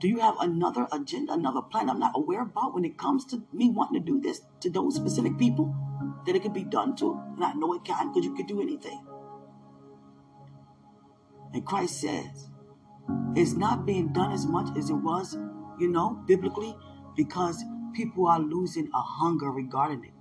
[0.00, 3.42] Do you have another agenda, another plan I'm not aware about when it comes to
[3.52, 5.74] me wanting to do this to those specific people
[6.24, 7.20] that it could be done to?
[7.36, 9.04] And I know it can because you could do anything.
[11.52, 12.48] And Christ says,
[13.36, 15.36] it's not being done as much as it was,
[15.78, 16.74] you know, biblically,
[17.14, 20.12] because people are losing a hunger regarding it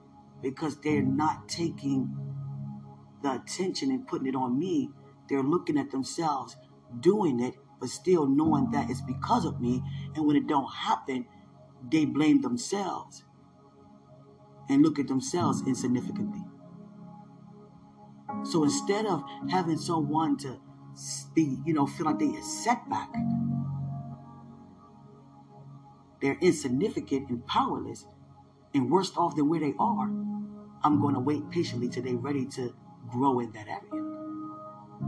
[0.42, 2.16] because they're not taking
[3.24, 4.90] the attention and putting it on me.
[5.30, 6.58] They're looking at themselves
[7.00, 9.82] doing it, but still knowing that it's because of me.
[10.16, 11.26] And when it don't happen,
[11.90, 13.24] they blame themselves
[14.70, 16.42] and look at themselves insignificantly.
[18.44, 20.60] So instead of having someone to
[21.34, 23.10] be, you know, feel like they a setback,
[26.22, 28.06] they're insignificant and powerless
[28.74, 30.10] and worse off than where they are,
[30.84, 32.74] I'm going to wait patiently till they're ready to
[33.10, 33.99] grow in that area.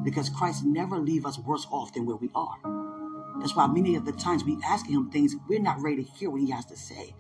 [0.04, 2.56] Because Christ never leave us worse off than where we are.
[3.40, 6.30] That's why many of the times we ask him things, we're not ready to hear
[6.30, 7.16] what he has to say.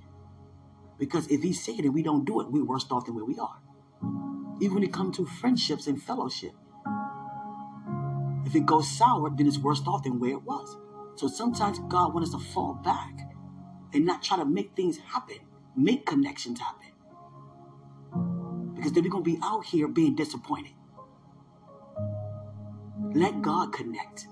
[0.99, 3.25] Because if he said it and we don't do it, we're worse off than where
[3.25, 3.57] we are.
[4.61, 6.51] Even when it comes to friendships and fellowship.
[8.45, 10.77] If it goes sour, then it's worse off than where it was.
[11.15, 13.13] So sometimes God wants us to fall back
[13.93, 15.37] and not try to make things happen,
[15.75, 16.91] make connections happen.
[18.75, 20.73] Because then we're going to be out here being disappointed.
[23.13, 24.27] Let God connect.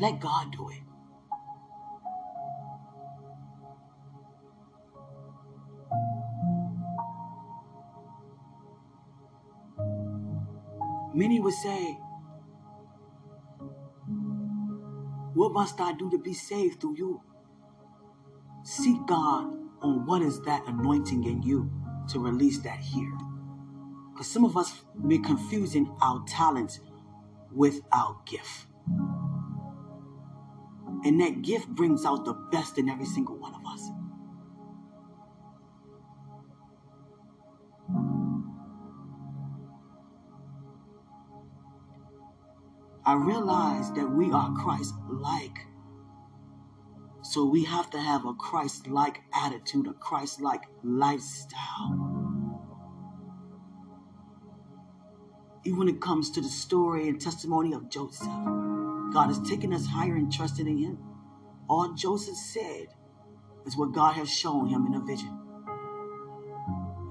[0.00, 0.82] Let God do it.
[11.14, 11.98] Many would say,
[15.34, 17.22] What must I do to be saved through you?
[18.64, 19.52] Seek God
[19.82, 21.70] on what is that anointing in you
[22.08, 23.12] to release that here.
[24.16, 26.80] Because some of us may confusing our talents
[27.52, 28.64] with our gift.
[31.04, 33.90] And that gift brings out the best in every single one of us.
[43.04, 45.58] I realize that we are Christ like.
[47.20, 52.25] So we have to have a Christ like attitude, a Christ like lifestyle.
[55.66, 58.28] Even when it comes to the story and testimony of Joseph,
[59.12, 60.98] God has taken us higher and trusted in Him.
[61.68, 62.86] All Joseph said
[63.66, 65.36] is what God has shown him in a vision.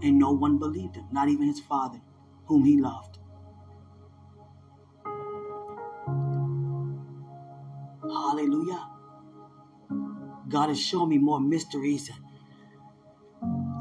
[0.02, 2.00] And no one believed him, not even his father,
[2.46, 3.20] whom he loved.
[8.02, 8.88] Hallelujah.
[10.48, 12.10] God has shown me more mysteries.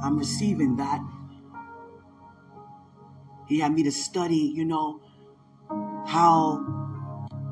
[0.02, 1.00] I'm receiving that.
[3.46, 5.00] He had me to study, you know,
[6.06, 6.64] how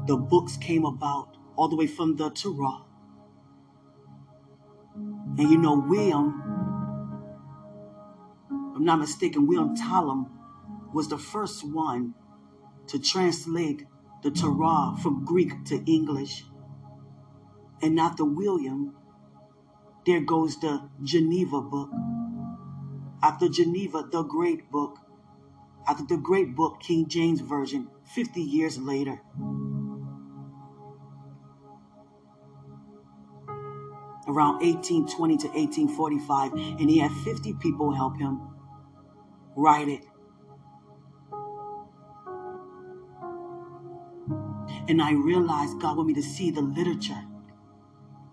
[0.06, 2.84] the books came about, all the way from the Torah.
[4.94, 6.42] And you know, William,
[8.50, 10.30] I'm not mistaken, William Tyndale
[10.92, 12.14] was the first one
[12.88, 13.86] to translate
[14.22, 16.44] the Torah from Greek to English
[17.82, 18.94] and not the William,
[20.06, 21.90] there goes the Geneva book.
[23.22, 24.98] After Geneva, the great book.
[25.86, 29.20] After the great book, King James Version, 50 years later.
[34.28, 38.40] Around 1820 to 1845, and he had 50 people help him
[39.56, 40.04] write it.
[44.88, 47.24] And I realized God wanted me to see the literature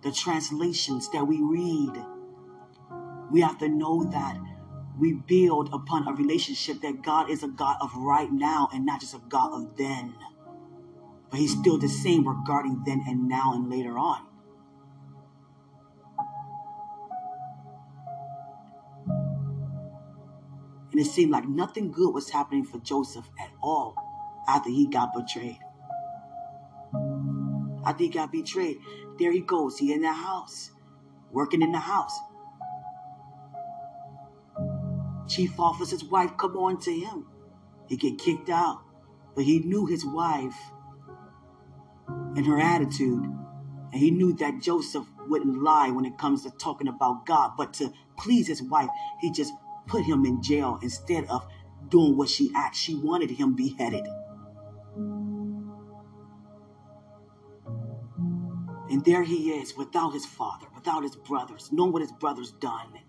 [0.01, 1.91] the translations that we read.
[3.31, 4.37] We have to know that
[4.99, 8.99] we build upon a relationship that God is a God of right now and not
[8.99, 10.15] just a God of then.
[11.29, 14.25] But He's still the same regarding then and now and later on.
[20.91, 23.95] And it seemed like nothing good was happening for Joseph at all
[24.47, 25.59] after he got betrayed.
[27.85, 28.77] After he got betrayed,
[29.19, 29.77] there he goes.
[29.77, 30.71] He in the house,
[31.31, 32.17] working in the house.
[35.29, 37.27] Chief officer's wife come on to him.
[37.87, 38.81] He get kicked out.
[39.35, 40.57] But he knew his wife
[42.07, 43.23] and her attitude.
[43.91, 47.51] And he knew that Joseph wouldn't lie when it comes to talking about God.
[47.57, 48.89] But to please his wife,
[49.21, 49.53] he just
[49.87, 51.47] put him in jail instead of
[51.89, 52.79] doing what she asked.
[52.79, 54.07] She wanted him beheaded.
[58.89, 62.99] And there he is without his father, without his brothers, knowing what his brothers done.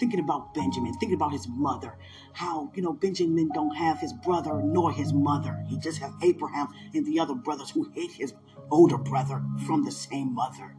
[0.00, 1.96] Thinking about Benjamin, thinking about his mother,
[2.32, 5.62] how, you know, Benjamin don't have his brother nor his mother.
[5.68, 8.32] He just have Abraham and the other brothers who hate his
[8.70, 10.74] older brother from the same mother.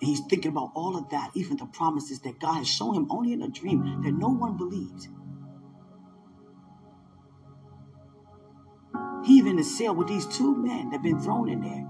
[0.00, 3.06] And he's thinking about all of that, even the promises that God has shown him
[3.10, 5.08] only in a dream that no one believes.
[9.24, 11.86] He even is sailed with these two men that have been thrown in there,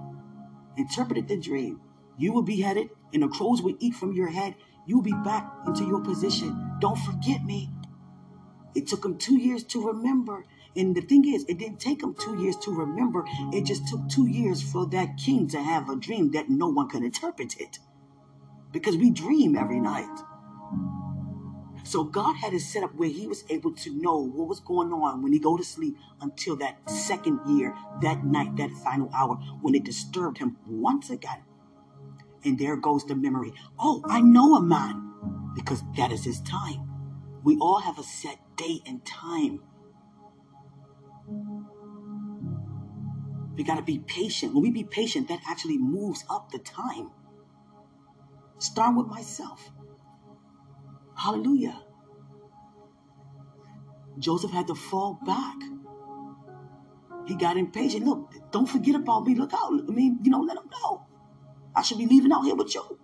[0.76, 1.80] interpreted the dream.
[2.18, 4.56] You will be headed, and the crows will eat from your head.
[4.86, 6.76] You will be back into your position.
[6.80, 7.70] Don't forget me.
[8.74, 10.44] It took him two years to remember.
[10.74, 13.24] And the thing is, it didn't take him two years to remember.
[13.52, 16.88] It just took two years for that king to have a dream that no one
[16.88, 17.78] could interpret it.
[18.72, 20.18] Because we dream every night.
[21.84, 24.92] So God had it set up where he was able to know what was going
[24.92, 29.36] on when he go to sleep until that second year, that night, that final hour
[29.60, 31.42] when it disturbed him once again.
[32.44, 33.52] And there goes the memory.
[33.78, 36.88] Oh, I know a man because that is his time.
[37.44, 39.60] We all have a set date and time.
[43.54, 44.54] We got to be patient.
[44.54, 47.10] When we be patient, that actually moves up the time.
[48.58, 49.70] Start with myself.
[51.16, 51.82] Hallelujah.
[54.18, 55.56] Joseph had to fall back.
[57.26, 58.04] He got impatient.
[58.04, 59.34] Look, don't forget about me.
[59.34, 59.72] Look out.
[59.72, 61.06] I mean, you know, let him know.
[61.74, 62.98] I should be leaving out here with you.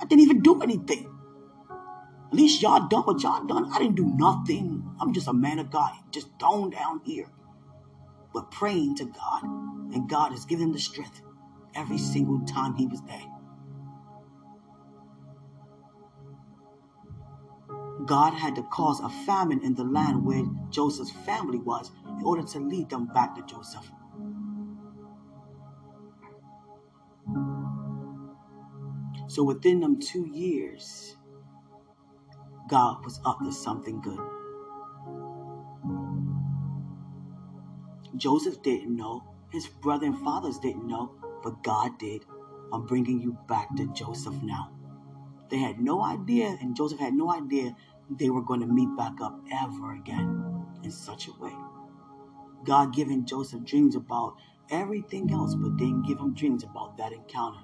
[0.00, 1.10] I didn't even do anything.
[2.28, 3.70] At least y'all done what y'all done.
[3.72, 4.84] I didn't do nothing.
[5.00, 7.28] I'm just a man of God, just thrown down here.
[8.32, 9.44] But praying to God.
[9.44, 11.22] And God has given him the strength
[11.76, 13.22] every single time he was there.
[18.06, 22.42] God had to cause a famine in the land where Joseph's family was in order
[22.42, 23.90] to lead them back to Joseph.
[29.34, 31.16] So within them two years,
[32.68, 34.20] God was up to something good.
[38.14, 42.24] Joseph didn't know, his brother and fathers didn't know, but God did.
[42.72, 44.70] I'm bringing you back to Joseph now.
[45.50, 47.74] They had no idea, and Joseph had no idea
[48.08, 51.56] they were going to meet back up ever again in such a way.
[52.62, 54.36] God giving Joseph dreams about
[54.70, 57.62] everything else, but didn't give him dreams about that encounter.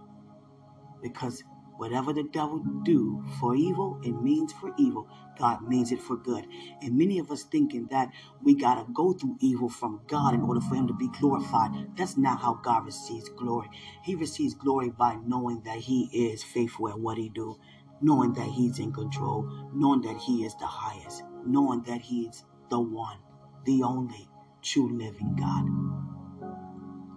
[1.00, 1.44] Because
[1.80, 5.08] whatever the devil do for evil, it means for evil.
[5.38, 6.46] God means it for good.
[6.82, 8.10] And many of us thinking that
[8.42, 11.96] we got to go through evil from God in order for him to be glorified.
[11.96, 13.68] That's not how God receives glory.
[14.04, 17.58] He receives glory by knowing that he is faithful at what he do
[18.00, 22.44] knowing that He's in control, knowing that He is the highest, knowing that He is
[22.70, 23.18] the one,
[23.64, 24.28] the only
[24.62, 25.66] true living God.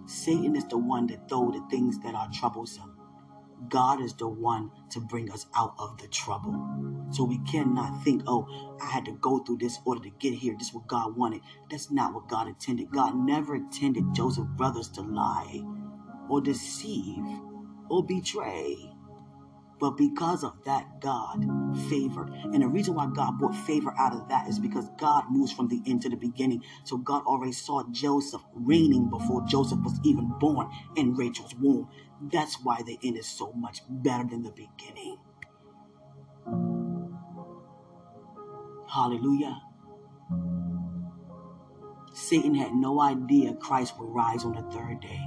[0.08, 2.93] Satan is the one that throw the things that are troublesome.
[3.68, 6.54] God is the one to bring us out of the trouble.
[7.10, 8.48] So we cannot think, oh,
[8.80, 10.54] I had to go through this order to get here.
[10.58, 11.42] This is what God wanted.
[11.70, 12.90] That's not what God intended.
[12.90, 15.62] God never intended Joseph's brothers to lie
[16.28, 17.24] or deceive
[17.88, 18.90] or betray.
[19.80, 21.44] But because of that, God
[21.90, 22.30] favored.
[22.30, 25.68] And the reason why God brought favor out of that is because God moves from
[25.68, 26.62] the end to the beginning.
[26.84, 31.88] So God already saw Joseph reigning before Joseph was even born in Rachel's womb.
[32.32, 35.18] That's why the end is so much better than the beginning.
[38.88, 39.60] Hallelujah.
[42.12, 45.20] Satan had no idea Christ would rise on the third day.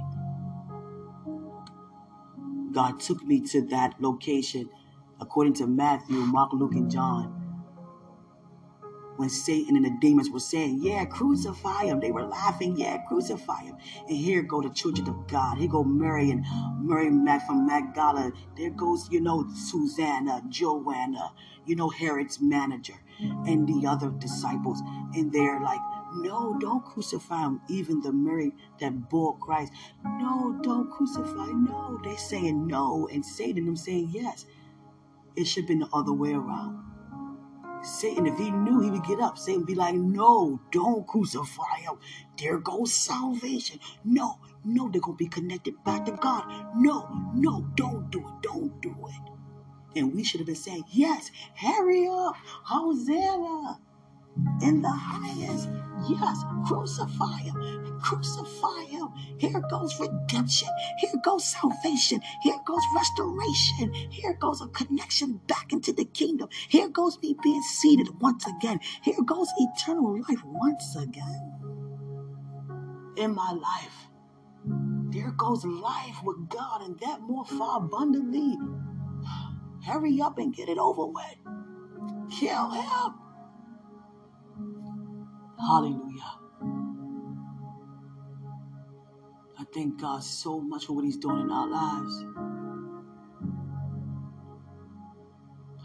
[2.72, 4.70] God took me to that location
[5.20, 7.37] according to Matthew, Mark, Luke, and John.
[9.18, 11.98] When Satan and the demons were saying, Yeah, crucify him.
[11.98, 13.76] They were laughing, Yeah, crucify him.
[14.06, 15.58] And here go the children of God.
[15.58, 16.44] Here go Mary and
[16.80, 18.30] Mary Mac from Magdala.
[18.56, 21.32] There goes, you know, Susanna, Joanna,
[21.66, 24.80] you know, Herod's manager, and the other disciples.
[25.12, 25.80] And they're like,
[26.14, 27.60] no, don't crucify him.
[27.68, 29.72] Even the Mary that bore Christ.
[30.04, 31.46] No, don't crucify.
[31.46, 31.98] No.
[32.04, 33.08] They're saying no.
[33.12, 34.46] And Satan them saying yes.
[35.34, 36.87] It should have been the other way around.
[37.82, 39.38] Satan, if he knew, he would get up.
[39.38, 41.98] Satan be like, no, don't crucify him.
[42.38, 43.80] There goes salvation.
[44.04, 46.44] No, no, they're going to be connected back to God.
[46.76, 48.42] No, no, don't do it.
[48.42, 49.98] Don't do it.
[49.98, 52.36] And we should have been saying, yes, hurry up.
[52.64, 53.80] Hosanna
[54.62, 55.68] in the highest.
[56.08, 57.98] Yes, crucify him.
[58.00, 59.08] Crucify him.
[59.38, 60.68] Here goes redemption.
[60.98, 62.20] Here goes salvation.
[62.42, 63.92] Here goes restoration.
[64.10, 66.48] Here goes a connection back into the kingdom.
[66.68, 68.80] Here goes me being seated once again.
[69.02, 71.58] Here goes eternal life once again
[73.16, 74.08] in my life.
[75.10, 78.56] There goes life with God and that more far abundantly.
[79.84, 81.38] Hurry up and get it over with.
[82.30, 83.27] Kill him.
[85.60, 86.38] Hallelujah.
[89.58, 92.24] I thank God so much for what He's doing in our lives.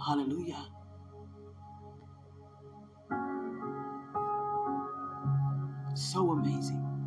[0.06, 0.66] Hallelujah.
[5.96, 7.00] So amazing.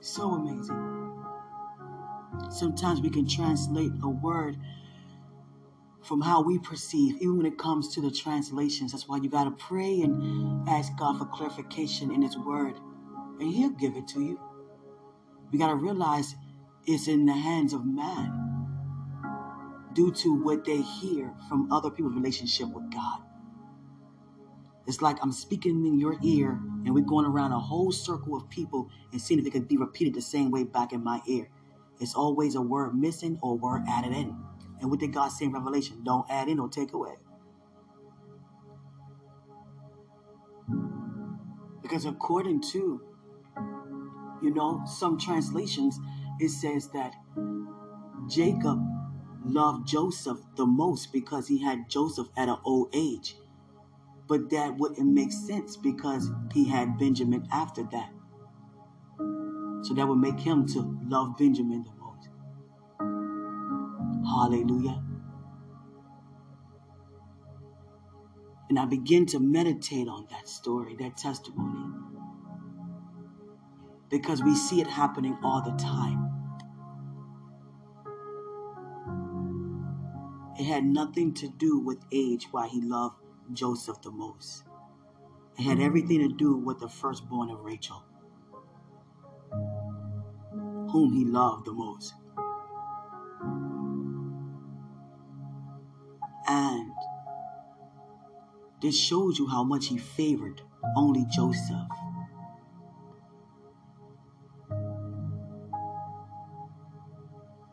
[0.00, 0.96] So amazing.
[2.50, 4.56] Sometimes we can translate a word
[6.02, 8.92] from how we perceive, even when it comes to the translations.
[8.92, 12.76] That's why you got to pray and ask God for clarification in His Word,
[13.40, 14.40] and He'll give it to you.
[15.52, 16.34] We got to realize
[16.86, 18.50] it's in the hands of man
[19.92, 23.20] due to what they hear from other people's relationship with God.
[24.86, 26.50] It's like I'm speaking in your ear,
[26.84, 29.76] and we're going around a whole circle of people and seeing if it can be
[29.76, 31.48] repeated the same way back in my ear.
[32.00, 34.36] It's always a word missing or a word added in.
[34.82, 36.02] And what did God say in Revelation?
[36.04, 37.14] Don't add in or take away.
[41.80, 43.00] Because according to,
[44.42, 45.98] you know, some translations,
[46.40, 47.14] it says that
[48.28, 48.84] Jacob
[49.44, 53.36] loved Joseph the most because he had Joseph at an old age.
[54.26, 58.10] But that wouldn't make sense because he had Benjamin after that.
[59.82, 62.01] So that would make him to love Benjamin the most.
[64.24, 65.02] Hallelujah.
[68.68, 71.94] And I begin to meditate on that story, that testimony.
[74.08, 76.28] Because we see it happening all the time.
[80.58, 83.16] It had nothing to do with age why he loved
[83.52, 84.64] Joseph the most.
[85.58, 88.04] It had everything to do with the firstborn of Rachel,
[90.90, 92.14] whom he loved the most.
[96.48, 96.92] And
[98.80, 100.62] this shows you how much he favored
[100.96, 101.88] only Joseph.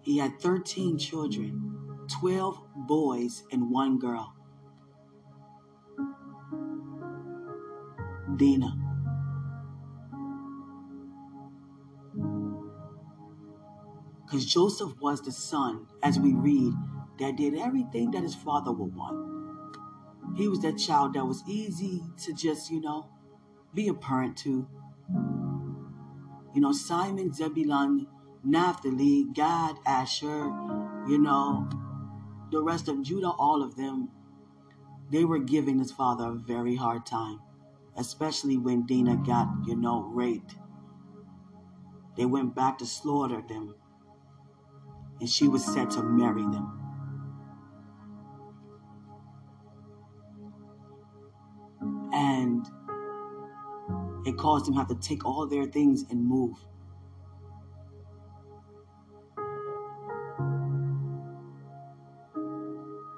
[0.01, 4.34] He had 13 children, 12 boys and one girl.
[8.38, 8.78] Dinah.
[14.26, 16.74] Because Joseph was the son, as we read,
[17.20, 20.38] that did everything that his father would want.
[20.38, 23.07] He was that child that was easy to just, you know,
[23.74, 24.67] be a parent to.
[26.53, 28.07] You know, Simon, Zebulun,
[28.43, 30.51] Naphtali, Gad, Asher,
[31.07, 31.70] you know,
[32.51, 34.09] the rest of Judah, all of them,
[35.11, 37.39] they were giving his father a very hard time
[37.99, 40.55] especially when Dinah got, you know, raped.
[42.15, 43.76] They went back to slaughter them,
[45.20, 46.88] and she was set to marry them.
[52.20, 52.67] And
[54.28, 56.57] it caused them to have to take all their things and move.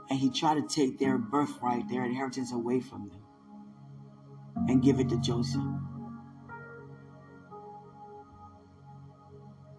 [0.10, 3.22] And he tried to take their birthright, their inheritance away from them
[4.70, 5.64] and give it to Joseph.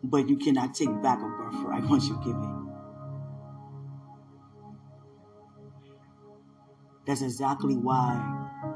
[0.03, 2.63] But you cannot take back a birthright once you give it.
[7.07, 8.72] That's exactly why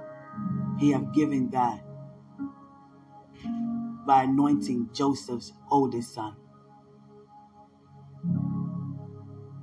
[0.78, 1.82] he have given that
[4.06, 6.36] by anointing Joseph's oldest son,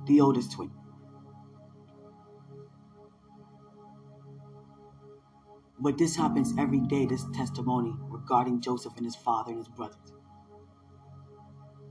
[0.06, 0.70] the oldest twin.
[5.78, 10.12] But this happens every day, this testimony regarding Joseph and his father and his brothers.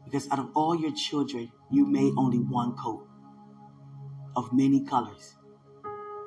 [0.05, 3.07] Because out of all your children, you made only one coat
[4.36, 5.36] of many colors.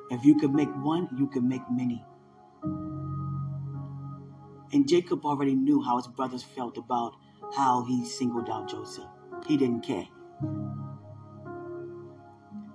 [0.09, 2.03] If you could make one, you could make many.
[4.73, 7.13] And Jacob already knew how his brothers felt about
[7.55, 9.05] how he singled out Joseph.
[9.47, 10.07] He didn't care.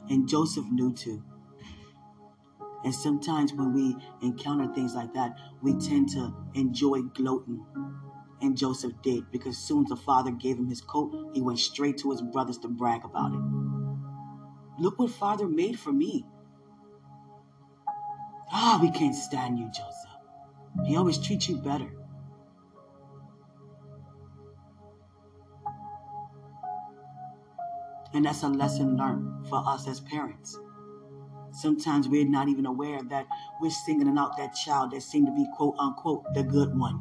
[0.09, 1.23] And Joseph knew too.
[2.85, 7.65] And sometimes when we encounter things like that, we tend to enjoy gloating.
[8.41, 11.99] And Joseph did, because soon as the father gave him his coat, he went straight
[11.99, 13.41] to his brothers to brag about it.
[14.81, 16.25] Look what father made for me.
[18.53, 20.11] Ah, we can't stand you, Joseph.
[20.87, 21.91] He always treats you better.
[28.15, 30.59] And that's a lesson learned for us as parents.
[31.53, 33.27] Sometimes we're not even aware that
[33.61, 37.01] we're singling out that child that seemed to be quote unquote the good one.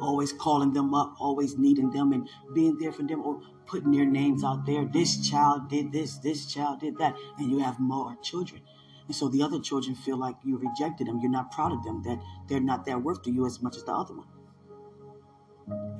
[0.00, 3.40] Always calling them up, always needing them and being there for them, or
[3.70, 4.84] putting their names out there.
[4.84, 8.62] This child did this, this child did that, and you have more children.
[9.06, 11.20] And so the other children feel like you rejected them.
[11.20, 13.84] You're not proud of them, that they're not that worth to you as much as
[13.84, 14.26] the other one.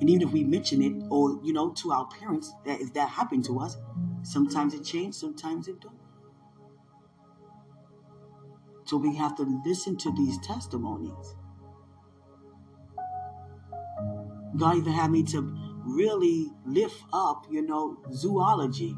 [0.01, 3.09] And even if we mention it, or you know, to our parents, that if that
[3.09, 3.77] happened to us,
[4.23, 5.95] sometimes it changed, sometimes it don't.
[8.85, 11.35] So we have to listen to these testimonies.
[14.57, 18.95] God even had me to really lift up, you know, zoology.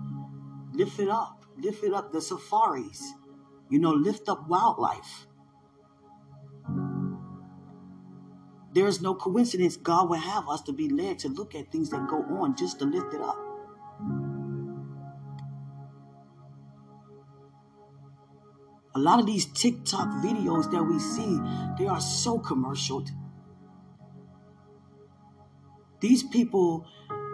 [0.74, 1.46] Lift it up.
[1.58, 2.12] Lift it up.
[2.12, 3.14] The safaris.
[3.70, 5.28] You know, lift up wildlife.
[8.74, 11.92] There is no coincidence God will have us to be led to look at things
[11.92, 13.38] that go on just to lift it up.
[18.96, 21.40] A lot of these TikTok videos that we see,
[21.78, 23.04] they are so commercial.
[26.04, 26.86] These people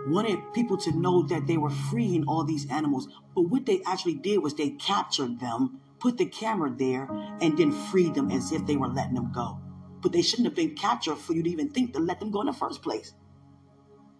[0.07, 4.13] wanted people to know that they were freeing all these animals, but what they actually
[4.13, 7.09] did was they captured them, put the camera there,
[7.41, 9.59] and then freed them as if they were letting them go
[10.01, 12.41] but they shouldn't have been captured for you to even think to let them go
[12.41, 13.13] in the first place.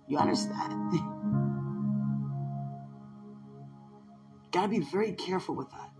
[0.08, 0.92] You understand?
[4.52, 5.92] Gotta be very careful with that.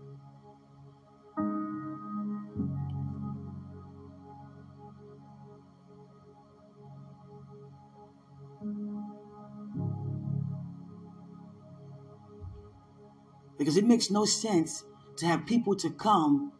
[13.90, 14.84] Makes no sense
[15.16, 16.52] to have people to come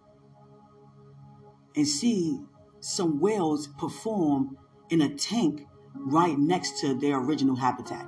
[1.77, 2.41] and see
[2.81, 4.59] some whales perform
[4.89, 5.65] in a tank
[5.95, 8.05] right next to their original habitat,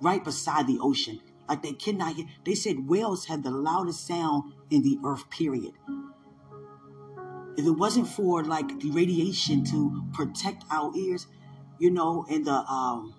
[0.00, 1.20] right beside the ocean.
[1.46, 2.24] Like they cannot hear.
[2.46, 5.74] They said whales have the loudest sound in the earth, period.
[7.58, 11.26] If it wasn't for like the radiation to protect our ears,
[11.78, 13.14] you know, and the um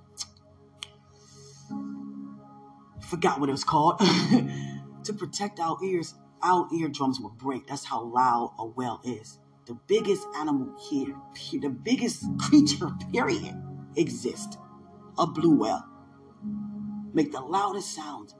[3.01, 4.01] forgot what it was called.
[5.06, 7.68] to protect our ears, our eardrums would break.
[7.68, 11.16] That's how loud a whale is the biggest animal here,
[11.60, 13.56] the biggest creature, period,
[13.95, 14.58] exists.
[15.18, 15.86] A blue whale.
[17.14, 18.36] Make the loudest sounds.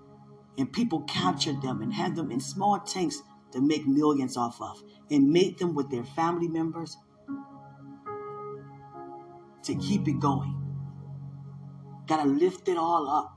[0.58, 4.82] And people capture them and have them in small tanks to make millions off of.
[5.10, 6.98] And mate them with their family members
[9.64, 10.62] to keep it going.
[12.08, 13.35] Gotta lift it all up.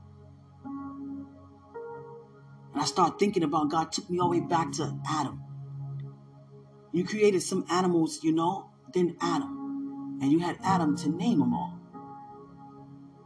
[2.79, 5.43] I start thinking about God took me all the way back to Adam.
[6.91, 10.17] You created some animals, you know, then Adam.
[10.21, 11.79] And you had Adam to name them all.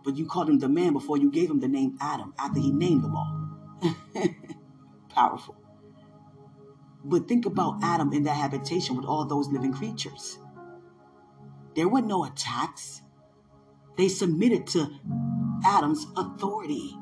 [0.04, 2.72] But you called him the man before you gave him the name Adam after he
[2.72, 3.50] named them all.
[5.10, 5.56] Powerful.
[7.06, 10.40] But think about Adam in that habitation with all those living creatures.
[11.76, 13.02] There were no attacks.
[13.98, 14.88] They submitted to
[15.66, 16.98] Adam's authority.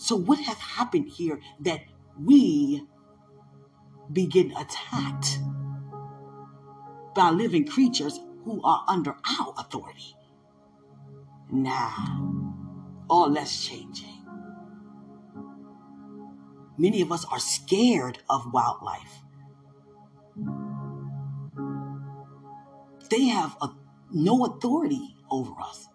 [0.00, 1.80] So, what has happened here that
[2.18, 2.86] we
[4.10, 5.38] begin attacked
[7.14, 10.16] by living creatures who are under our authority.
[11.52, 12.48] Now,
[13.10, 14.24] all that's changing.
[16.78, 19.20] Many of us are scared of wildlife.
[23.10, 23.68] They have a,
[24.10, 25.89] no authority over us,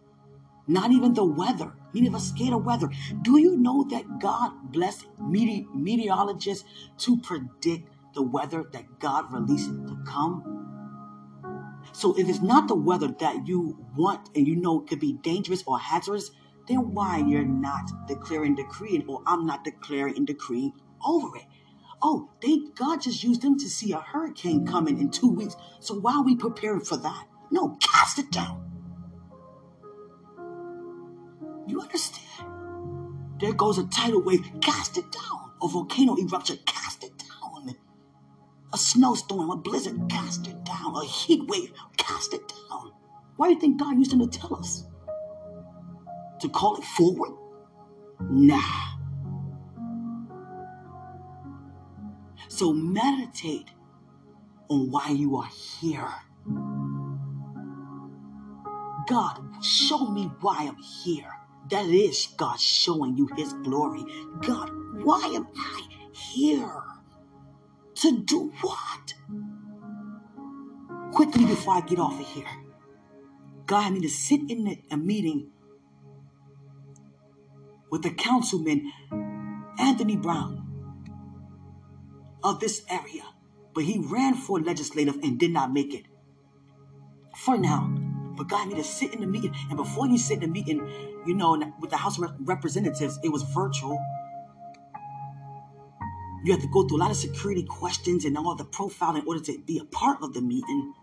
[0.67, 1.73] not even the weather.
[1.93, 2.89] Many of us scared of weather.
[3.21, 6.65] Do you know that God blessed meteorologists
[6.99, 10.61] to predict the weather that God released to come.
[11.91, 15.63] So if it's not the weather that you want and you know could be dangerous
[15.67, 16.31] or hazardous,
[16.67, 20.73] then why you're not declaring decreeing or I'm not declaring and decreeing
[21.05, 21.45] over it?
[22.01, 25.55] Oh, they God just used them to see a hurricane coming in two weeks.
[25.79, 27.27] So why are we preparing for that?
[27.51, 28.74] No, cast it down.
[31.67, 32.21] You understand?
[33.39, 35.51] There goes a tidal wave, cast it down.
[35.61, 37.75] A volcano eruption, cast it down.
[38.73, 40.95] a snowstorm, a blizzard, cast it down.
[40.95, 42.91] A heat wave, cast it down.
[43.37, 44.85] Why do you think God used him to tell us?
[46.41, 47.33] To call it forward?
[48.29, 48.59] Nah.
[52.49, 53.69] So meditate
[54.69, 55.49] on why you are
[55.79, 56.13] here.
[59.07, 61.31] God, show me why I'm here.
[61.69, 64.03] That is God showing you his glory.
[64.41, 64.69] God,
[65.03, 65.81] why am I
[66.13, 66.81] here?
[67.95, 69.13] To do what?
[71.13, 72.45] Quickly before I get off of here,
[73.65, 75.51] God had me to sit in a meeting
[77.89, 78.91] with the councilman,
[79.79, 80.61] Anthony Brown,
[82.43, 83.23] of this area.
[83.73, 86.05] But he ran for legislative and did not make it.
[87.35, 87.93] For now.
[88.37, 89.53] But God had me to sit in the meeting.
[89.69, 90.85] And before you sit in the meeting,
[91.25, 93.99] you know, with the House of Representatives, it was virtual.
[96.43, 99.27] You have to go through a lot of security questions and all the profile in
[99.27, 100.93] order to be a part of the meeting.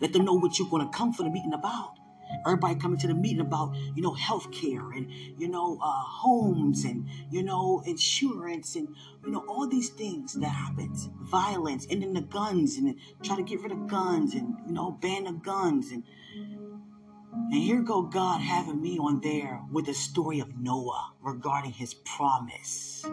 [0.00, 1.98] Let them know what you're going to come for the meeting about.
[2.44, 6.84] Everybody coming to the meeting about, you know, health care and, you know, uh, homes
[6.84, 8.88] and, you know, insurance and,
[9.24, 11.08] you know, all these things that happens.
[11.22, 14.92] Violence and then the guns and try to get rid of guns and, you know,
[14.92, 15.92] ban the guns.
[15.92, 16.02] And,
[17.50, 21.94] and here go God having me on there with the story of Noah regarding his
[21.94, 23.04] promise.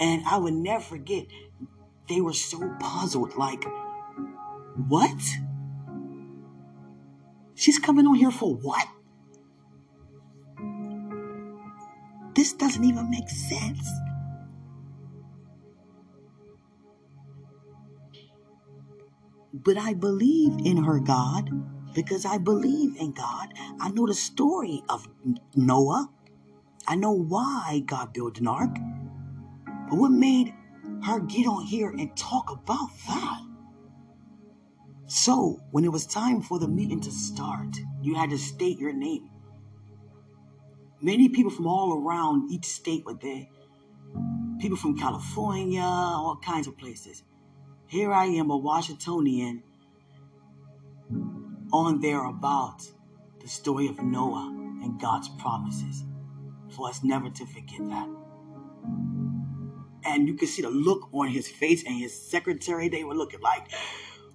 [0.00, 1.26] And I would never forget,
[2.08, 3.64] they were so puzzled, like,
[4.88, 5.20] what?
[7.54, 8.86] She's coming on here for what?
[12.34, 13.88] This doesn't even make sense.
[19.52, 21.50] But I believe in her God
[21.94, 23.54] because I believe in God.
[23.80, 25.08] I know the story of
[25.54, 26.10] Noah.
[26.86, 28.76] I know why God built an ark.
[29.88, 30.54] But what made
[31.04, 33.42] her get on here and talk about that?
[35.06, 38.92] So, when it was time for the meeting to start, you had to state your
[38.92, 39.30] name.
[41.00, 43.46] Many people from all around each state were there.
[44.60, 47.22] People from California, all kinds of places.
[47.88, 49.62] Here I am, a Washingtonian,
[51.72, 52.82] on there about
[53.40, 54.48] the story of Noah
[54.82, 56.04] and God's promises.
[56.76, 58.08] For us never to forget that.
[60.04, 63.40] And you could see the look on his face and his secretary, they were looking
[63.40, 63.68] like,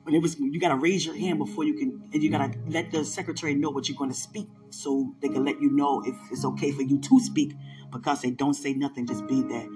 [0.04, 2.92] when it was you gotta raise your hand before you can and you gotta let
[2.92, 6.44] the secretary know what you're gonna speak so they can let you know if it's
[6.46, 7.54] okay for you to speak
[7.92, 9.68] because they don't say nothing just be there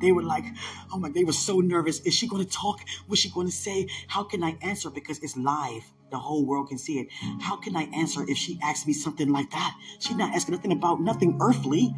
[0.00, 0.44] they were like
[0.92, 2.00] oh my they were so nervous.
[2.00, 2.80] Is she gonna talk?
[3.06, 3.88] What's she gonna say?
[4.08, 4.90] How can i answer?
[4.90, 5.84] Because it's live.
[6.10, 7.08] The whole world can see it.
[7.40, 9.74] How can i answer if she asks me something like that?
[9.98, 11.94] She's not asking nothing about nothing earthly.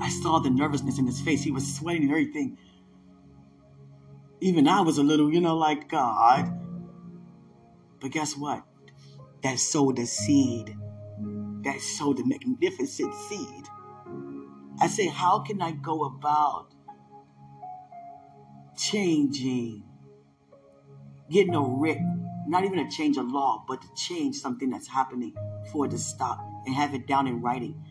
[0.00, 1.42] I saw the nervousness in his face.
[1.42, 2.58] He was sweating and everything.
[4.40, 6.50] Even I was a little, you know, like God.
[8.00, 8.64] But guess what?
[9.42, 10.74] That sowed the seed.
[11.64, 13.64] That sowed the magnificent seed.
[14.80, 16.68] I say, how can I go about
[18.76, 19.84] changing,
[21.30, 21.98] getting a writ,
[22.46, 25.34] not even a change of law, but to change something that's happening
[25.72, 27.84] for it to stop and have it down in writing?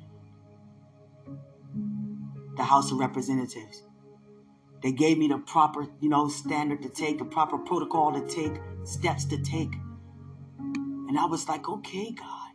[2.57, 3.83] The House of Representatives
[4.81, 8.53] they gave me the proper, you know, standard to take, the proper protocol to take,
[8.85, 9.73] steps to take.
[10.59, 12.51] And I was like, okay, God,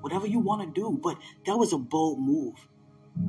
[0.00, 0.98] whatever you want to do.
[1.02, 2.54] But that was a bold move.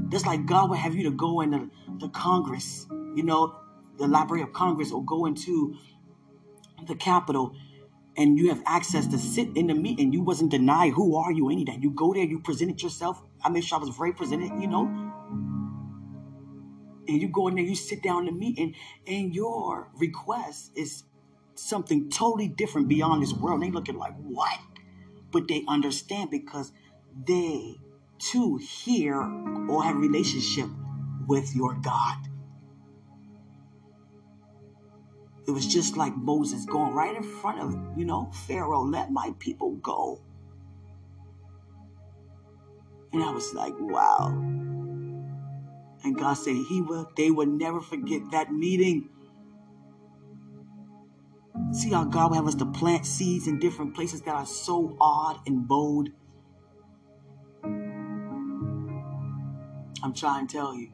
[0.09, 3.55] Just like God would have you to go into the Congress, you know,
[3.97, 5.75] the Library of Congress, or go into
[6.87, 7.55] the Capitol,
[8.17, 10.13] and you have access to sit in the meeting.
[10.13, 11.81] You wasn't denied who are you, any that.
[11.81, 13.21] You go there, you presented yourself.
[13.43, 15.13] I made sure I was very presented, you know
[17.07, 18.75] and you go in there, you sit down in the meeting,
[19.07, 21.03] and your request is
[21.55, 23.61] something totally different beyond this world.
[23.61, 24.59] They looking like what?
[25.31, 26.71] But they understand because
[27.27, 27.75] they
[28.19, 29.21] too hear
[29.69, 30.67] or have relationship
[31.27, 32.17] with your God.
[35.45, 39.33] It was just like Moses going right in front of, you know, Pharaoh, let my
[39.39, 40.21] people go.
[43.11, 44.29] And I was like, wow.
[46.03, 49.09] And God said He will, they will never forget that meeting.
[51.71, 54.97] See how God will have us to plant seeds in different places that are so
[54.99, 56.09] odd and bold.
[60.03, 60.91] I'm trying to tell you.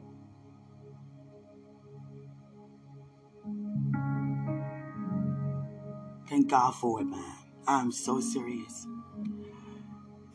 [6.28, 7.34] Thank God for it, man.
[7.66, 8.86] I'm so serious.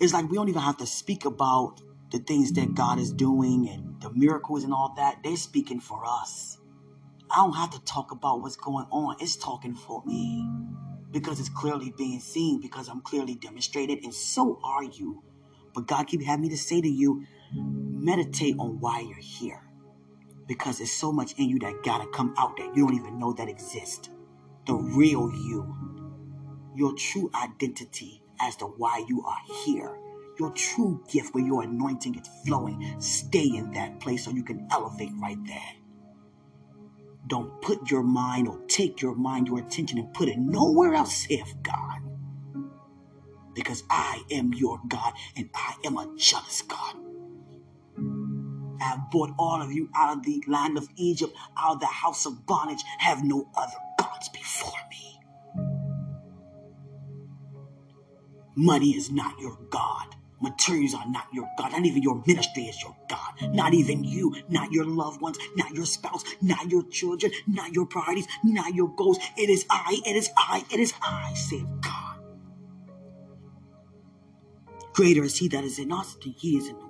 [0.01, 3.69] It's like we don't even have to speak about the things that God is doing
[3.69, 6.57] and the miracles and all that, they're speaking for us.
[7.31, 9.15] I don't have to talk about what's going on.
[9.21, 10.47] It's talking for me
[11.11, 15.23] because it's clearly being seen, because I'm clearly demonstrated, and so are you.
[15.73, 17.25] But God keep having me to say to you,
[18.05, 19.61] meditate on why you're here.
[20.47, 23.33] Because there's so much in you that gotta come out that you don't even know
[23.33, 24.09] that exists.
[24.67, 25.75] The real you.
[26.75, 29.97] Your true identity as to why you are here
[30.39, 32.95] your true gift where your anointing is flowing.
[32.99, 35.73] Stay in that place so you can elevate right there.
[37.27, 41.25] Don't put your mind or take your mind, your attention, and put it nowhere else
[41.29, 42.01] if God.
[43.53, 46.95] Because I am your God and I am a jealous God.
[48.81, 51.87] I have brought all of you out of the land of Egypt, out of the
[51.87, 52.83] house of bondage.
[52.99, 55.19] Have no other gods before me.
[58.55, 60.15] Money is not your God.
[60.41, 61.71] Materials are not your God.
[61.71, 63.53] Not even your ministry is your God.
[63.53, 67.85] Not even you, not your loved ones, not your spouse, not your children, not your
[67.85, 69.17] priorities, not your goals.
[69.37, 72.17] It is I, it is I, it is I, saith God.
[74.93, 76.84] Greater is he that is in us than he is in the